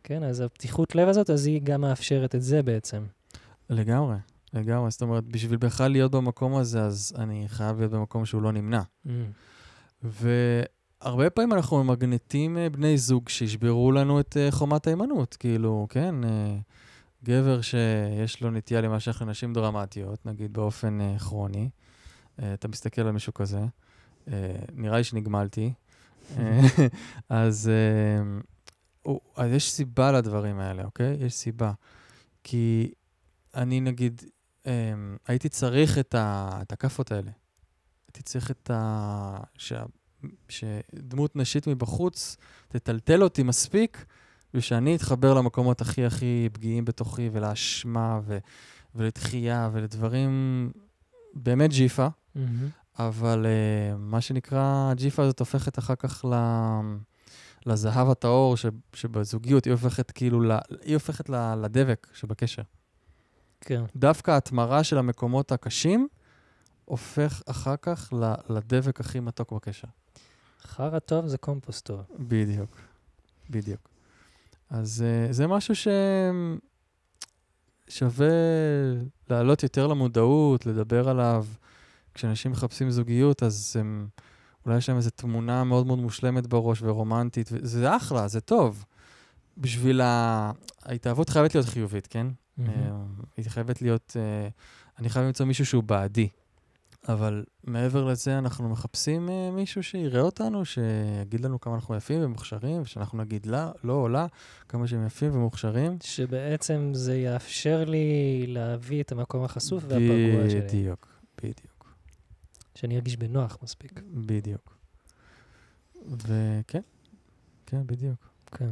[0.03, 3.05] כן, אז הפתיחות לב הזאת, אז היא גם מאפשרת את זה בעצם.
[3.71, 4.17] לגמרי,
[4.53, 4.91] לגמרי.
[4.91, 8.81] זאת אומרת, בשביל בכלל להיות במקום הזה, אז אני חייב להיות במקום שהוא לא נמנע.
[9.07, 9.11] Mm.
[10.03, 15.37] והרבה פעמים אנחנו ממגנטים אה, בני זוג שישברו לנו את אה, חומת ההימנעות.
[15.37, 16.57] כאילו, כן, אה,
[17.25, 21.69] גבר שיש לו נטייה למשך לנשים דרמטיות, נגיד באופן כרוני,
[22.55, 23.61] אתה מסתכל על מישהו כזה,
[24.73, 25.73] נראה לי שנגמלתי.
[26.39, 26.61] אה,
[27.29, 28.23] אז, אה,
[29.03, 31.17] הוא- אז יש סיבה לדברים האלה, אוקיי?
[31.21, 31.73] יש סיבה.
[32.45, 32.93] כי
[33.55, 34.23] אני, נגיד,
[34.67, 34.93] אה,
[35.27, 37.31] הייתי צריך את, ה, את הכאפות האלה.
[38.09, 39.37] הייתי צריך את ה...
[39.59, 39.83] שה,
[40.49, 42.37] שדמות נשית מבחוץ
[42.69, 44.05] תטלטל אותי מספיק,
[44.55, 48.39] ושאני אתחבר למקומות הכי הכי פגיעים בתוכי, ולאשמה, ו,
[48.95, 50.71] ולדחייה, ולדברים
[51.35, 52.07] באמת ג'יפה.
[52.35, 52.69] מהמם.
[52.99, 56.35] אבל uh, מה שנקרא, הג'יפה הזאת הופכת אחר כך ל...
[57.67, 58.67] לזהב הטהור ש...
[58.95, 60.53] שבזוגיות, היא הופכת כאילו, ל...
[60.83, 61.55] היא הופכת ל...
[61.55, 62.63] לדבק שבקשר.
[63.61, 63.83] כן.
[63.97, 66.09] דווקא ההתמרה של המקומות הקשים
[66.85, 69.89] הופך אחר כך ל- לדבק הכי מתוק בקשר.
[70.63, 72.01] חרא טוב זה קומפוסט טוב.
[72.19, 72.77] בדיוק,
[73.51, 73.89] בדיוק.
[74.71, 75.75] אז uh, זה משהו
[77.89, 78.29] ששווה
[79.31, 81.47] להעלות יותר למודעות, לדבר עליו.
[82.17, 84.09] כשאנשים מחפשים זוגיות, אז הם,
[84.67, 88.85] אולי יש להם איזו תמונה מאוד מאוד מושלמת בראש ורומנטית, וזה אחלה, זה טוב.
[89.59, 90.51] בשביל ה...
[90.83, 92.27] ההתאהבות חייבת להיות חיובית, כן?
[92.61, 92.65] אה,
[93.37, 94.49] היא חייבת להיות, אה,
[94.99, 96.29] אני חייב למצוא מישהו שהוא בעדי.
[97.09, 102.83] אבל מעבר לזה, אנחנו מחפשים אה, מישהו שיראה אותנו, שיגיד לנו כמה אנחנו יפים ומוכשרים,
[102.83, 104.27] ושאנחנו נגיד לה, לא או לה,
[104.69, 105.99] כמה שהם יפים ומוכשרים.
[106.03, 110.61] שבעצם זה יאפשר לי להביא את המקום החשוף והפגוע שלי.
[110.61, 111.09] בדיוק,
[111.39, 111.76] בדיוק,
[112.77, 114.01] שאני ארגיש בנוח מספיק.
[114.27, 114.77] בדיוק.
[116.07, 116.81] וכן,
[117.67, 118.29] כן, בדיוק.
[118.47, 118.71] כן.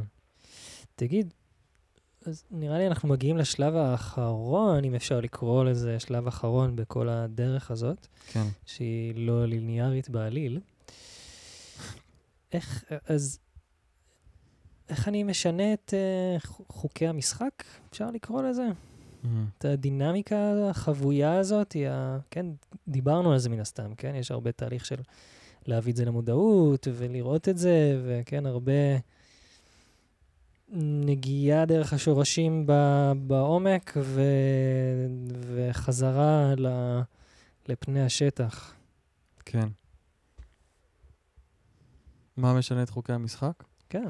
[0.95, 1.33] תגיד,
[2.25, 7.71] אז נראה לי אנחנו מגיעים לשלב האחרון, אם אפשר לקרוא לזה שלב אחרון בכל הדרך
[7.71, 8.45] הזאת, כן.
[8.65, 10.59] שהיא לא ליניארית בעליל.
[12.51, 13.39] איך, אז,
[14.89, 18.67] איך אני משנה את uh, חוקי המשחק, אפשר לקרוא לזה?
[19.25, 19.45] מהמם.
[19.57, 22.17] את הדינמיקה החבויה הזאת, היא ה...
[22.31, 22.45] כן,
[22.87, 24.15] דיברנו על זה מן הסתם, כן?
[24.15, 25.01] יש הרבה תהליך של
[25.65, 28.71] להביא את זה למודעות ולראות את זה, וכן, הרבה
[31.05, 32.73] נגיעה דרך השורשים ב...
[33.17, 34.21] בעומק ו...
[35.55, 36.67] וחזרה ל...
[37.67, 38.73] לפני השטח.
[39.45, 39.67] כן.
[42.37, 43.63] מה משנה את חוקי המשחק?
[43.89, 44.09] כן.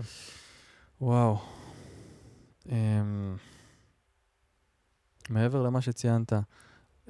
[1.01, 1.37] וואו.
[2.65, 2.69] Um,
[5.29, 6.33] מעבר למה שציינת,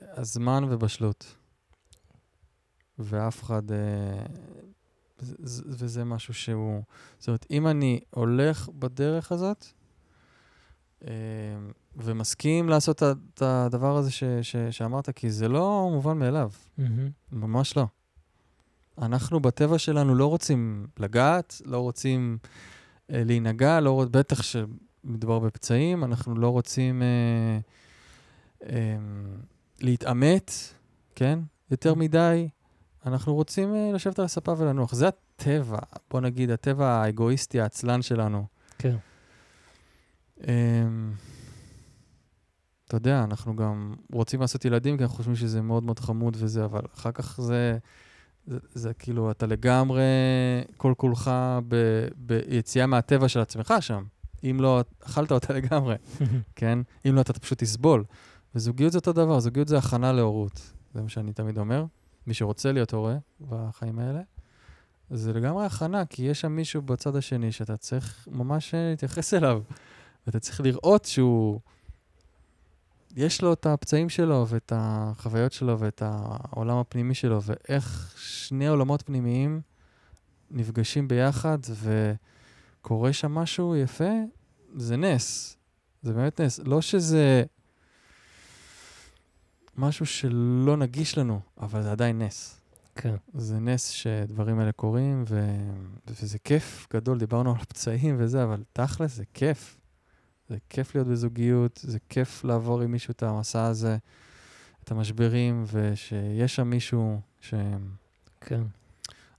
[0.02, 1.36] הזמן ובשלות.
[3.00, 3.62] ואף אחד...
[5.20, 6.82] זה- זה- וזה משהו שהוא...
[7.20, 9.66] זאת אומרת, אם אני הולך בדרך הזאת,
[11.02, 11.06] um,
[11.96, 17.10] ומסכים לעשות את הדבר הזה ש, ש, שאמרת, כי זה לא מובן מאליו, מהמם.
[17.32, 17.86] ממש לא.
[19.02, 22.38] אנחנו בטבע שלנו לא רוצים לגעת, לא רוצים
[23.12, 27.60] אה, להינגע, לא, בטח שמדובר בפצעים, אנחנו לא רוצים אה, אה,
[29.82, 30.52] להתעמת,
[31.16, 31.40] כן?
[31.72, 32.50] יותר מדי.
[33.06, 34.94] אנחנו רוצים אה, לשבת על הספה ולנוח.
[34.94, 35.80] זה הטבע,
[36.12, 38.46] בוא נגיד, הטבע האגואיסטי, העצלן שלנו.
[38.78, 38.96] כן.
[40.48, 41.14] אמ,
[42.88, 46.66] אתה יודע, אנחנו גם רוצים לעשות ילדים, כי אנחנו חושבים שזה מאוד מאוד חמוד וזה,
[46.66, 47.78] אבל אחר כך זה,
[48.46, 50.04] זה, זה כאילו, אתה לגמרי
[50.78, 51.32] כל כולך
[51.68, 51.76] ב,
[52.16, 54.04] ביציאה מהטבע של עצמך שם.
[54.44, 55.96] אם לא, אכלת אותה לגמרי,
[56.56, 56.80] כן?
[57.10, 58.04] אם לא, אתה פשוט תסבול.
[58.56, 60.74] וזוגיות זה אותו דבר, זוגיות זה הכנה להורות.
[60.94, 61.86] זה מה שאני תמיד אומר.
[62.28, 64.22] מי שרוצה להיות הורה בחיים האלה,
[65.10, 69.62] זה לגמרי הכנה, כי יש שם מישהו בצד השני שאתה צריך ממש להתייחס אליו.
[70.28, 71.60] ואתה צריך לראות שהוא...
[73.16, 79.02] יש לו את הפצעים שלו ואת החוויות שלו ואת העולם הפנימי שלו, ואיך שני עולמות
[79.02, 79.62] פנימיים
[80.52, 81.58] נפגשים ביחד
[82.82, 84.12] וקורה שם משהו יפה,
[84.76, 85.58] זה נס.
[86.02, 86.60] זה באמת נס.
[86.60, 87.44] לא שזה
[89.78, 92.62] משהו שלא נגיש לנו, אבל זה עדיין נס.
[92.96, 93.16] כן.
[93.34, 95.56] זה נס שדברים האלה קורים, ו...
[96.08, 99.78] וזה כיף גדול, דיברנו על פצעים וזה, אבל תכל'ס זה כיף.
[100.50, 103.98] זה כיף להיות בזוגיות, זה כיף לעבור עם מישהו את המסע הזה,
[104.84, 107.22] את המשברים, ושיש שם מישהו
[108.42, 108.62] כן.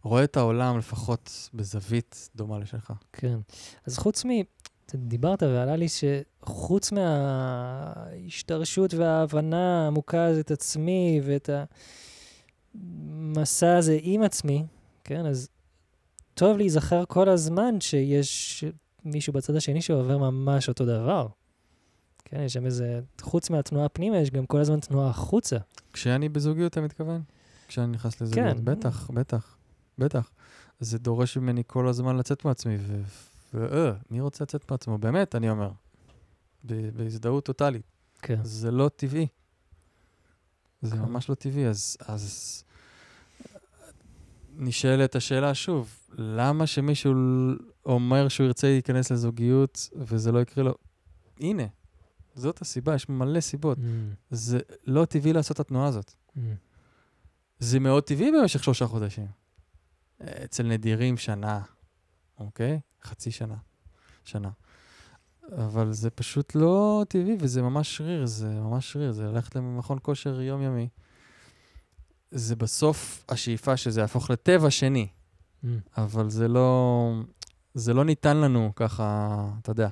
[0.03, 2.93] שרואה את העולם לפחות בזווית דומה לשלך.
[3.12, 3.39] כן.
[3.87, 4.28] אז חוץ מ...
[4.95, 11.51] דיברת ועלה לי שחוץ מההשתרשות וההבנה העמוקה הזאת את עצמי ואת
[12.74, 14.66] המסע הזה עם עצמי,
[15.05, 15.49] כן, אז
[16.34, 18.64] טוב להיזכר כל הזמן שיש
[19.05, 21.26] מישהו בצד השני שעובר ממש אותו דבר.
[22.24, 25.57] כן, יש שם איזה, חוץ מהתנועה פנימה, יש גם כל הזמן תנועה החוצה.
[25.93, 27.22] כשאני בזוגיות, אתה מתכוון?
[27.68, 28.64] כשאני נכנס לזוגיות, כן.
[28.64, 29.57] בטח, בטח,
[29.99, 30.30] בטח.
[30.80, 33.03] זה דורש ממני כל הזמן לצאת מעצמי, ו...
[33.57, 33.66] ו...
[33.72, 34.98] אה, מי רוצה לצאת מעצמו?
[34.98, 35.70] באמת, אני אומר.
[36.64, 37.82] בהזדהות טוטאלית.
[38.22, 38.40] כן.
[38.44, 39.26] זה לא טבעי.
[40.82, 41.02] זה כן.
[41.02, 41.66] ממש לא טבעי.
[41.66, 42.64] אז, אז
[44.57, 47.12] נשאלת השאלה שוב, למה שמישהו
[47.86, 50.74] אומר שהוא ירצה להיכנס לזוגיות וזה לא יקרה לו?
[51.40, 51.64] הנה,
[52.34, 53.78] זאת הסיבה, יש מלא סיבות.
[53.78, 53.80] Mm,
[54.30, 56.14] זה לא טבעי לעשות את התנועה הזאת.
[56.36, 56.40] mm,
[57.59, 59.26] זה מאוד טבעי במשך שלושה חודשים.
[60.22, 61.61] אצל נדירים שנה,
[62.38, 62.80] אוקיי?
[63.07, 63.57] חצי שנה,
[64.24, 64.50] שנה.
[65.52, 70.40] אבל זה פשוט לא טבעי, וזה ממש שריר, זה ממש שריר, זה ללכת למכון כושר
[70.40, 70.88] יומיומי.
[72.30, 75.09] זה בסוף השאיפה שזה יהפוך לטבע שני,
[75.64, 75.66] mm.
[75.96, 77.11] אבל זה לא,
[77.74, 79.88] זה לא ניתן לנו ככה, אתה יודע,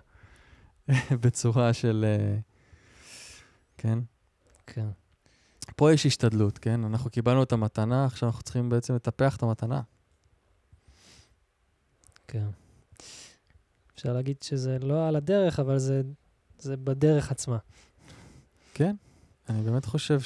[1.23, 2.39] בצורה של, אה,
[3.77, 3.99] כן?
[4.67, 4.87] כן.
[5.77, 6.85] פה יש השתדלות, כן?
[6.85, 9.81] אנחנו קיבלנו את המתנה, עכשיו אנחנו צריכים בעצם לטפח את המתנה.
[12.29, 12.47] כן.
[14.05, 16.03] אפשר להגיד שזה לא על הדרך, אבל זה,
[16.59, 17.59] זה בדרך עצמה.
[18.75, 18.97] כן,
[19.49, 20.21] אני באמת חושב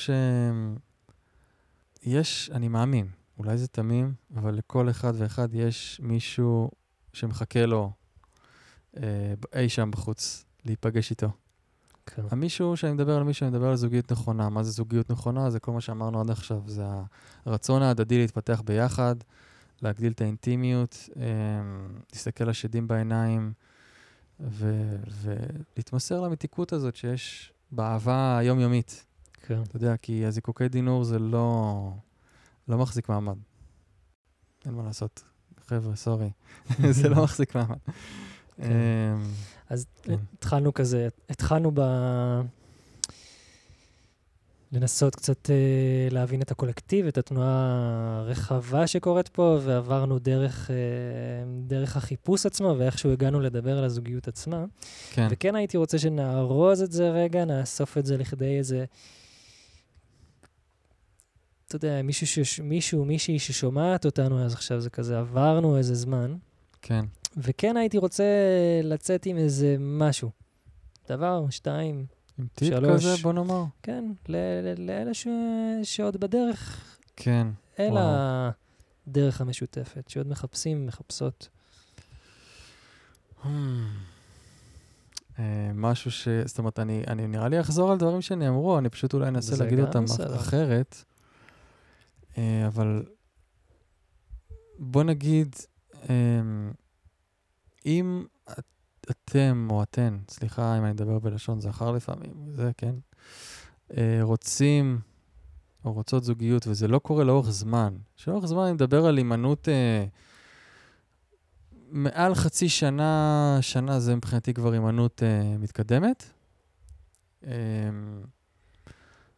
[2.05, 3.07] שיש, אני מאמין,
[3.39, 6.70] אולי זה תמים, אבל לכל אחד ואחד יש מישהו
[7.12, 7.93] שמחכה לו
[8.97, 11.31] אה, אי שם בחוץ, להיפגש איתו.
[12.07, 12.22] כן.
[12.31, 14.49] המישהו שאני מדבר על מישהו, אני מדבר על זוגיות נכונה.
[14.49, 15.51] מה זה זוגיות נכונה?
[15.51, 16.62] זה כל מה שאמרנו עד עכשיו.
[16.66, 16.85] זה
[17.45, 19.16] הרצון ההדדי להתפתח ביחד,
[19.83, 21.22] להגדיל את האינטימיות, אה,
[22.12, 23.53] להסתכל לשדים בעיניים
[24.41, 29.05] ו- ולהתמסר למתיקות הזאת שיש באהבה היומיומית.
[29.43, 29.62] כן.
[29.62, 31.93] אתה יודע, כי הזיקוקי דינור זה לא,
[32.68, 33.36] לא מחזיק מעמד.
[34.66, 35.24] אין מה לעשות.
[35.66, 36.30] חבר'ה, סורי.
[36.91, 37.76] זה לא מחזיק מעמד.
[38.57, 38.62] כן.
[38.62, 39.22] אמ,
[39.68, 40.14] אז כן.
[40.34, 41.80] התחלנו כזה, התחלנו ב...
[44.73, 50.77] לנסות קצת אה, להבין את הקולקטיב, את התנועה הרחבה שקורית פה, ועברנו דרך, אה,
[51.66, 54.64] דרך החיפוש עצמו, ואיכשהו הגענו לדבר על הזוגיות עצמה.
[55.11, 55.29] כן.
[55.31, 58.85] וכן הייתי רוצה שנארוז את זה רגע, נאסוף את זה לכדי איזה...
[61.66, 66.37] אתה יודע, מישהו, שש, מישהו, מישהי ששומעת אותנו, אז עכשיו זה כזה, עברנו איזה זמן,
[66.83, 67.05] כן.
[67.37, 68.25] וכן הייתי רוצה
[68.83, 70.31] לצאת עם איזה משהו.
[71.09, 72.07] דבר, שתיים,
[72.39, 73.05] עם טיפ שלוש.
[73.07, 73.64] כזה, בוא נאמר.
[73.82, 74.05] כן,
[74.78, 75.26] לאלה ש...
[75.82, 76.84] שעוד בדרך
[77.16, 77.47] כן.
[77.78, 78.51] אל וואו.
[79.07, 81.49] הדרך המשותפת, שעוד מחפשים, מחפשות.
[83.43, 83.47] Hmm.
[85.39, 86.28] אה, משהו ש...
[86.45, 89.80] זאת אומרת, אני, אני נראה לי אחזור על דברים שנאמרו, אני פשוט אולי אנסה להגיד
[89.80, 90.36] אותם בסדר.
[90.36, 91.05] אחרת.
[92.39, 93.03] אה, אבל
[94.78, 95.57] בוא נגיד,
[96.11, 96.72] אמ,
[97.86, 98.64] אם את-
[99.11, 102.95] אתם או אתן, סליחה אם אני מדבר בלשון זכר לפעמים, זה כן,
[103.97, 105.01] אה, רוצים
[105.85, 107.97] או רוצות זוגיות, וזה לא קורה לאורך זמן.
[108.17, 110.05] שלאורך זמן אני מדבר על הימנעות אה,
[111.91, 116.25] מעל חצי שנה, שנה זה מבחינתי כבר הימנעות אה, מתקדמת.
[117.47, 117.53] אה,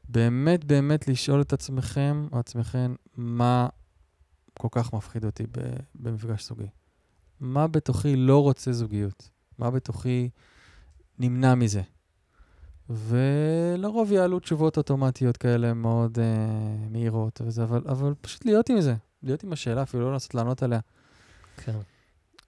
[0.08, 3.68] באמת באמת לשאול את עצמכם או עצמכם מה
[4.54, 5.46] כל כך מפחיד אותי
[5.94, 6.68] במפגש זוגי.
[7.40, 9.30] מה בתוכי לא רוצה זוגיות?
[9.60, 10.30] מה בתוכי
[11.18, 11.82] נמנע מזה?
[12.90, 18.94] ולרוב יעלו תשובות אוטומטיות כאלה מאוד אה, מהירות וזה, אבל, אבל פשוט להיות עם זה,
[19.22, 20.80] להיות עם השאלה, אפילו לא לנסות לענות עליה.
[21.56, 21.76] כן.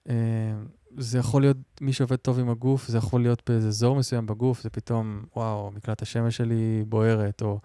[0.09, 0.53] אה,
[0.97, 4.61] זה יכול להיות מי שעובד טוב עם הגוף, זה יכול להיות באיזה אזור מסוים בגוף,
[4.61, 7.59] זה פתאום, וואו, מקלט השמש שלי בוערת, או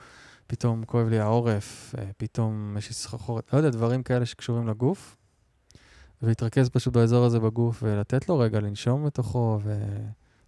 [0.46, 5.16] פתאום כואב לי העורף, אה, פתאום יש לי סחרחורת, לא יודע, דברים כאלה שקשורים לגוף,
[6.22, 9.58] ולהתרכז פשוט באזור הזה בגוף, ולתת לו רגע לנשום בתוכו,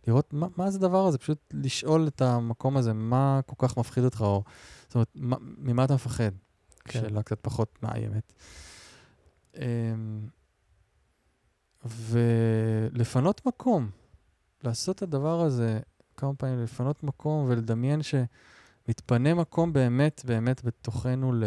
[0.07, 4.05] ולראות מה, מה זה הדבר הזה, פשוט לשאול את המקום הזה, מה כל כך מפחיד
[4.05, 4.45] אותך, או
[4.87, 6.31] זאת אומרת, מה, ממה אתה מפחד?
[6.85, 7.01] כן.
[7.01, 8.33] שאלה קצת פחות מאיימת.
[9.57, 10.29] אמ,
[11.85, 13.91] ולפנות מקום,
[14.65, 15.81] לעשות את הדבר הזה
[16.17, 21.45] כמה פעמים, לפנות מקום ולדמיין שמתפנה מקום באמת באמת בתוכנו ל...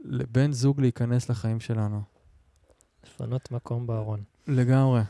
[0.00, 2.11] לבן זוג להיכנס לחיים שלנו.
[3.06, 4.22] לפנות מקום בארון.
[4.46, 5.00] לגמרי,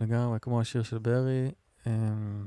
[0.00, 1.50] לגמרי, כמו השיר של ברי,
[1.86, 2.46] אמ,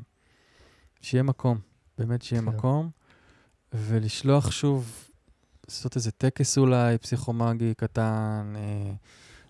[1.02, 1.60] שיהיה מקום,
[1.98, 2.48] באמת שיהיה כן.
[2.48, 2.90] מקום,
[3.74, 5.10] ולשלוח שוב,
[5.68, 8.92] לעשות איזה טקס אולי, פסיכומגי קטן, אה,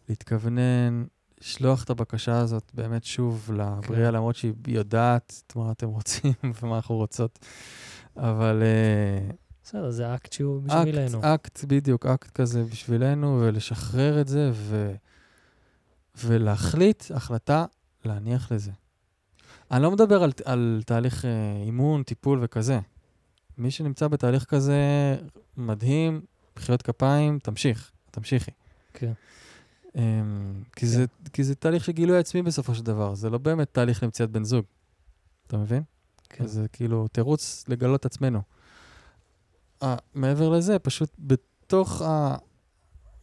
[0.10, 1.06] להתכוונן,
[1.42, 4.14] לשלוח את הבקשה הזאת באמת שוב לבריאה, כן.
[4.14, 7.40] למרות שהיא יודעת את מה אתם רוצים ומה אנחנו רוצות,
[8.18, 8.64] אבל...
[8.64, 9.32] אה,
[9.64, 11.20] בסדר, זה אקט שהוא בשבילנו.
[11.20, 14.96] אקט, אקט, בדיוק, אקט כזה בשבילנו, ולשחרר את זה, ו...
[16.16, 17.66] ולהחליט החלטה
[18.06, 18.72] להניח לזה.
[19.72, 21.30] אני לא מדבר על, על תהליך אה,
[21.66, 22.80] אימון, טיפול וכזה.
[23.58, 24.78] מי שנמצא בתהליך כזה
[25.58, 26.22] מדהים,
[26.58, 28.52] מחיאות כפיים, תמשיך, תמשיכי.
[28.94, 29.12] כן.
[29.88, 30.00] Um,
[30.76, 34.04] כי, זה, כי זה תהליך של גילוי עצמי בסופו של דבר, זה לא באמת תהליך
[34.04, 34.66] למציאת בן זוג.
[35.48, 35.84] אתה מבין?
[36.30, 36.48] כן.
[36.48, 38.42] זה כאילו תירוץ לגלות עצמנו.
[39.84, 42.36] Uh, מעבר לזה, פשוט בתוך, ה...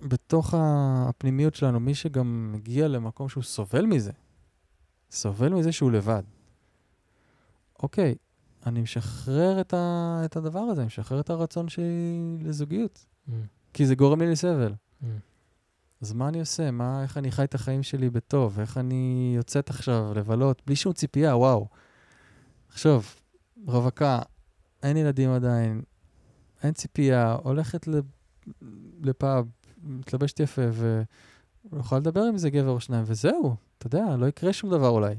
[0.01, 4.13] בתוך הפנימיות שלנו, מי שגם מגיע למקום שהוא סובל מזה,
[5.11, 6.23] סובל מזה שהוא לבד.
[7.83, 8.15] אוקיי,
[8.67, 10.21] אני משחרר את, ה...
[10.25, 13.33] את הדבר הזה, אני משחרר את הרצון שלי לזוגיות, Mm,
[13.73, 14.73] כי זה גורם לי לסבל.
[15.03, 15.07] mm.
[16.01, 16.71] אז מה אני עושה?
[16.71, 18.61] מה, איך אני חי את החיים שלי בטוב?
[18.61, 21.69] איך אני יוצאת עכשיו לבלות בלי שום ציפייה, וואו.
[22.69, 23.15] תחשוב,
[23.67, 24.19] רווקה,
[24.83, 25.83] אין ילדים עדיין,
[26.63, 27.89] אין ציפייה, הולכת
[29.03, 29.47] לפאב,
[29.87, 30.63] מתלבשת יפה,
[31.73, 35.15] ויכולה לדבר עם איזה גבר או שניים, וזהו, אתה יודע, לא יקרה שום דבר אולי.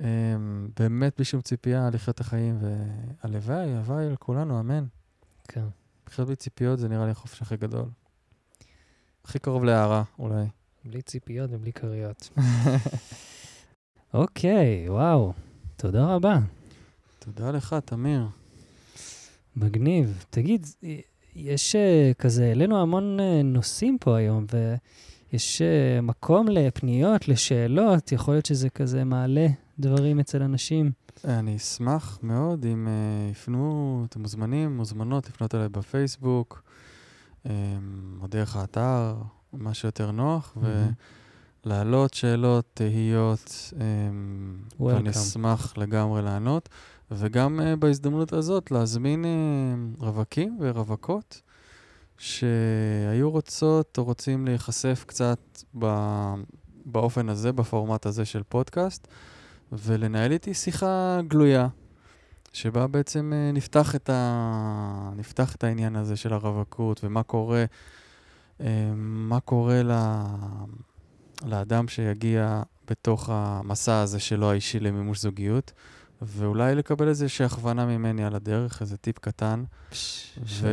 [0.00, 4.84] אמ, באמת בלי שום ציפייה לחיות את החיים, והלוואי, הלוואי על כולנו, אמן.
[5.48, 5.64] כן.
[6.08, 7.88] לחיות בלי ציפיות זה נראה לי החופש הכי גדול.
[9.24, 10.44] הכי קרוב להערה, אולי.
[10.84, 12.30] בלי ציפיות ובלי כריות.
[14.14, 15.32] אוקיי, וואו.
[15.76, 16.38] תודה רבה.
[17.18, 18.28] תודה לך, תמיר.
[19.56, 20.24] מגניב.
[20.30, 20.66] תגיד,
[21.38, 24.46] יש אה, כזה, העלינו המון אה, נושאים פה היום,
[25.32, 29.46] ויש אה, מקום לפניות, לשאלות, יכול להיות שזה כזה מעלה
[29.78, 30.90] דברים אצל אנשים.
[31.24, 36.62] אני אשמח מאוד אם uh, יפנו, אתם מוזמנים, מוזמנות לפנות אליי בפייסבוק,
[37.44, 37.48] um,
[38.20, 39.14] או דרך האתר,
[39.52, 40.66] מה שיותר נוח, Mhm.
[41.66, 45.10] ולהעלות שאלות, תהיות, um, ואני.
[45.10, 46.68] אשמח לגמרי לענות.
[47.10, 51.42] וגם uh, בהזדמנות הזאת להזמין uh, רווקים ורווקות
[52.18, 55.38] שהיו רוצות או רוצים להיחשף קצת
[55.78, 56.34] ב-
[56.84, 59.08] באופן הזה, בפורמט הזה של פודקאסט,
[59.72, 61.68] ולנהל איתי שיחה גלויה,
[62.52, 65.10] שבה בעצם אה, נפתח את, ה...
[65.16, 67.64] נפתח את העניין הזה של הרווקות ומה קורה,
[68.60, 69.92] אה, מה קורה ל...
[71.46, 75.72] לאדם שיגיע בתוך המסע הזה שלו האישי למימוש זוגיות,
[76.22, 79.64] ואולי לקבל איזושהי הכוונה ממני על הדרך, איזה טיפ קטן.
[79.92, 80.70] שווה.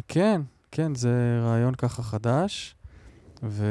[0.00, 2.74] וכן, כן, זה רעיון ככה חדש,
[3.42, 3.64] ו...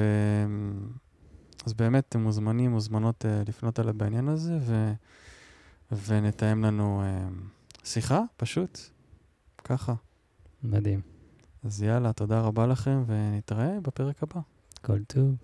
[1.65, 4.93] אז באמת, אתם מוזמנים, מוזמנות uh, לפנות אליי בעניין הזה, ו...
[6.07, 8.80] ונתאם לנו uh, שיחה, פשוט,
[9.63, 9.93] ככה.
[10.63, 11.01] מדהים.
[11.63, 14.39] אז יאללה, תודה רבה לכם, ונתראה בפרק הבא.
[14.82, 15.36] כל טוב.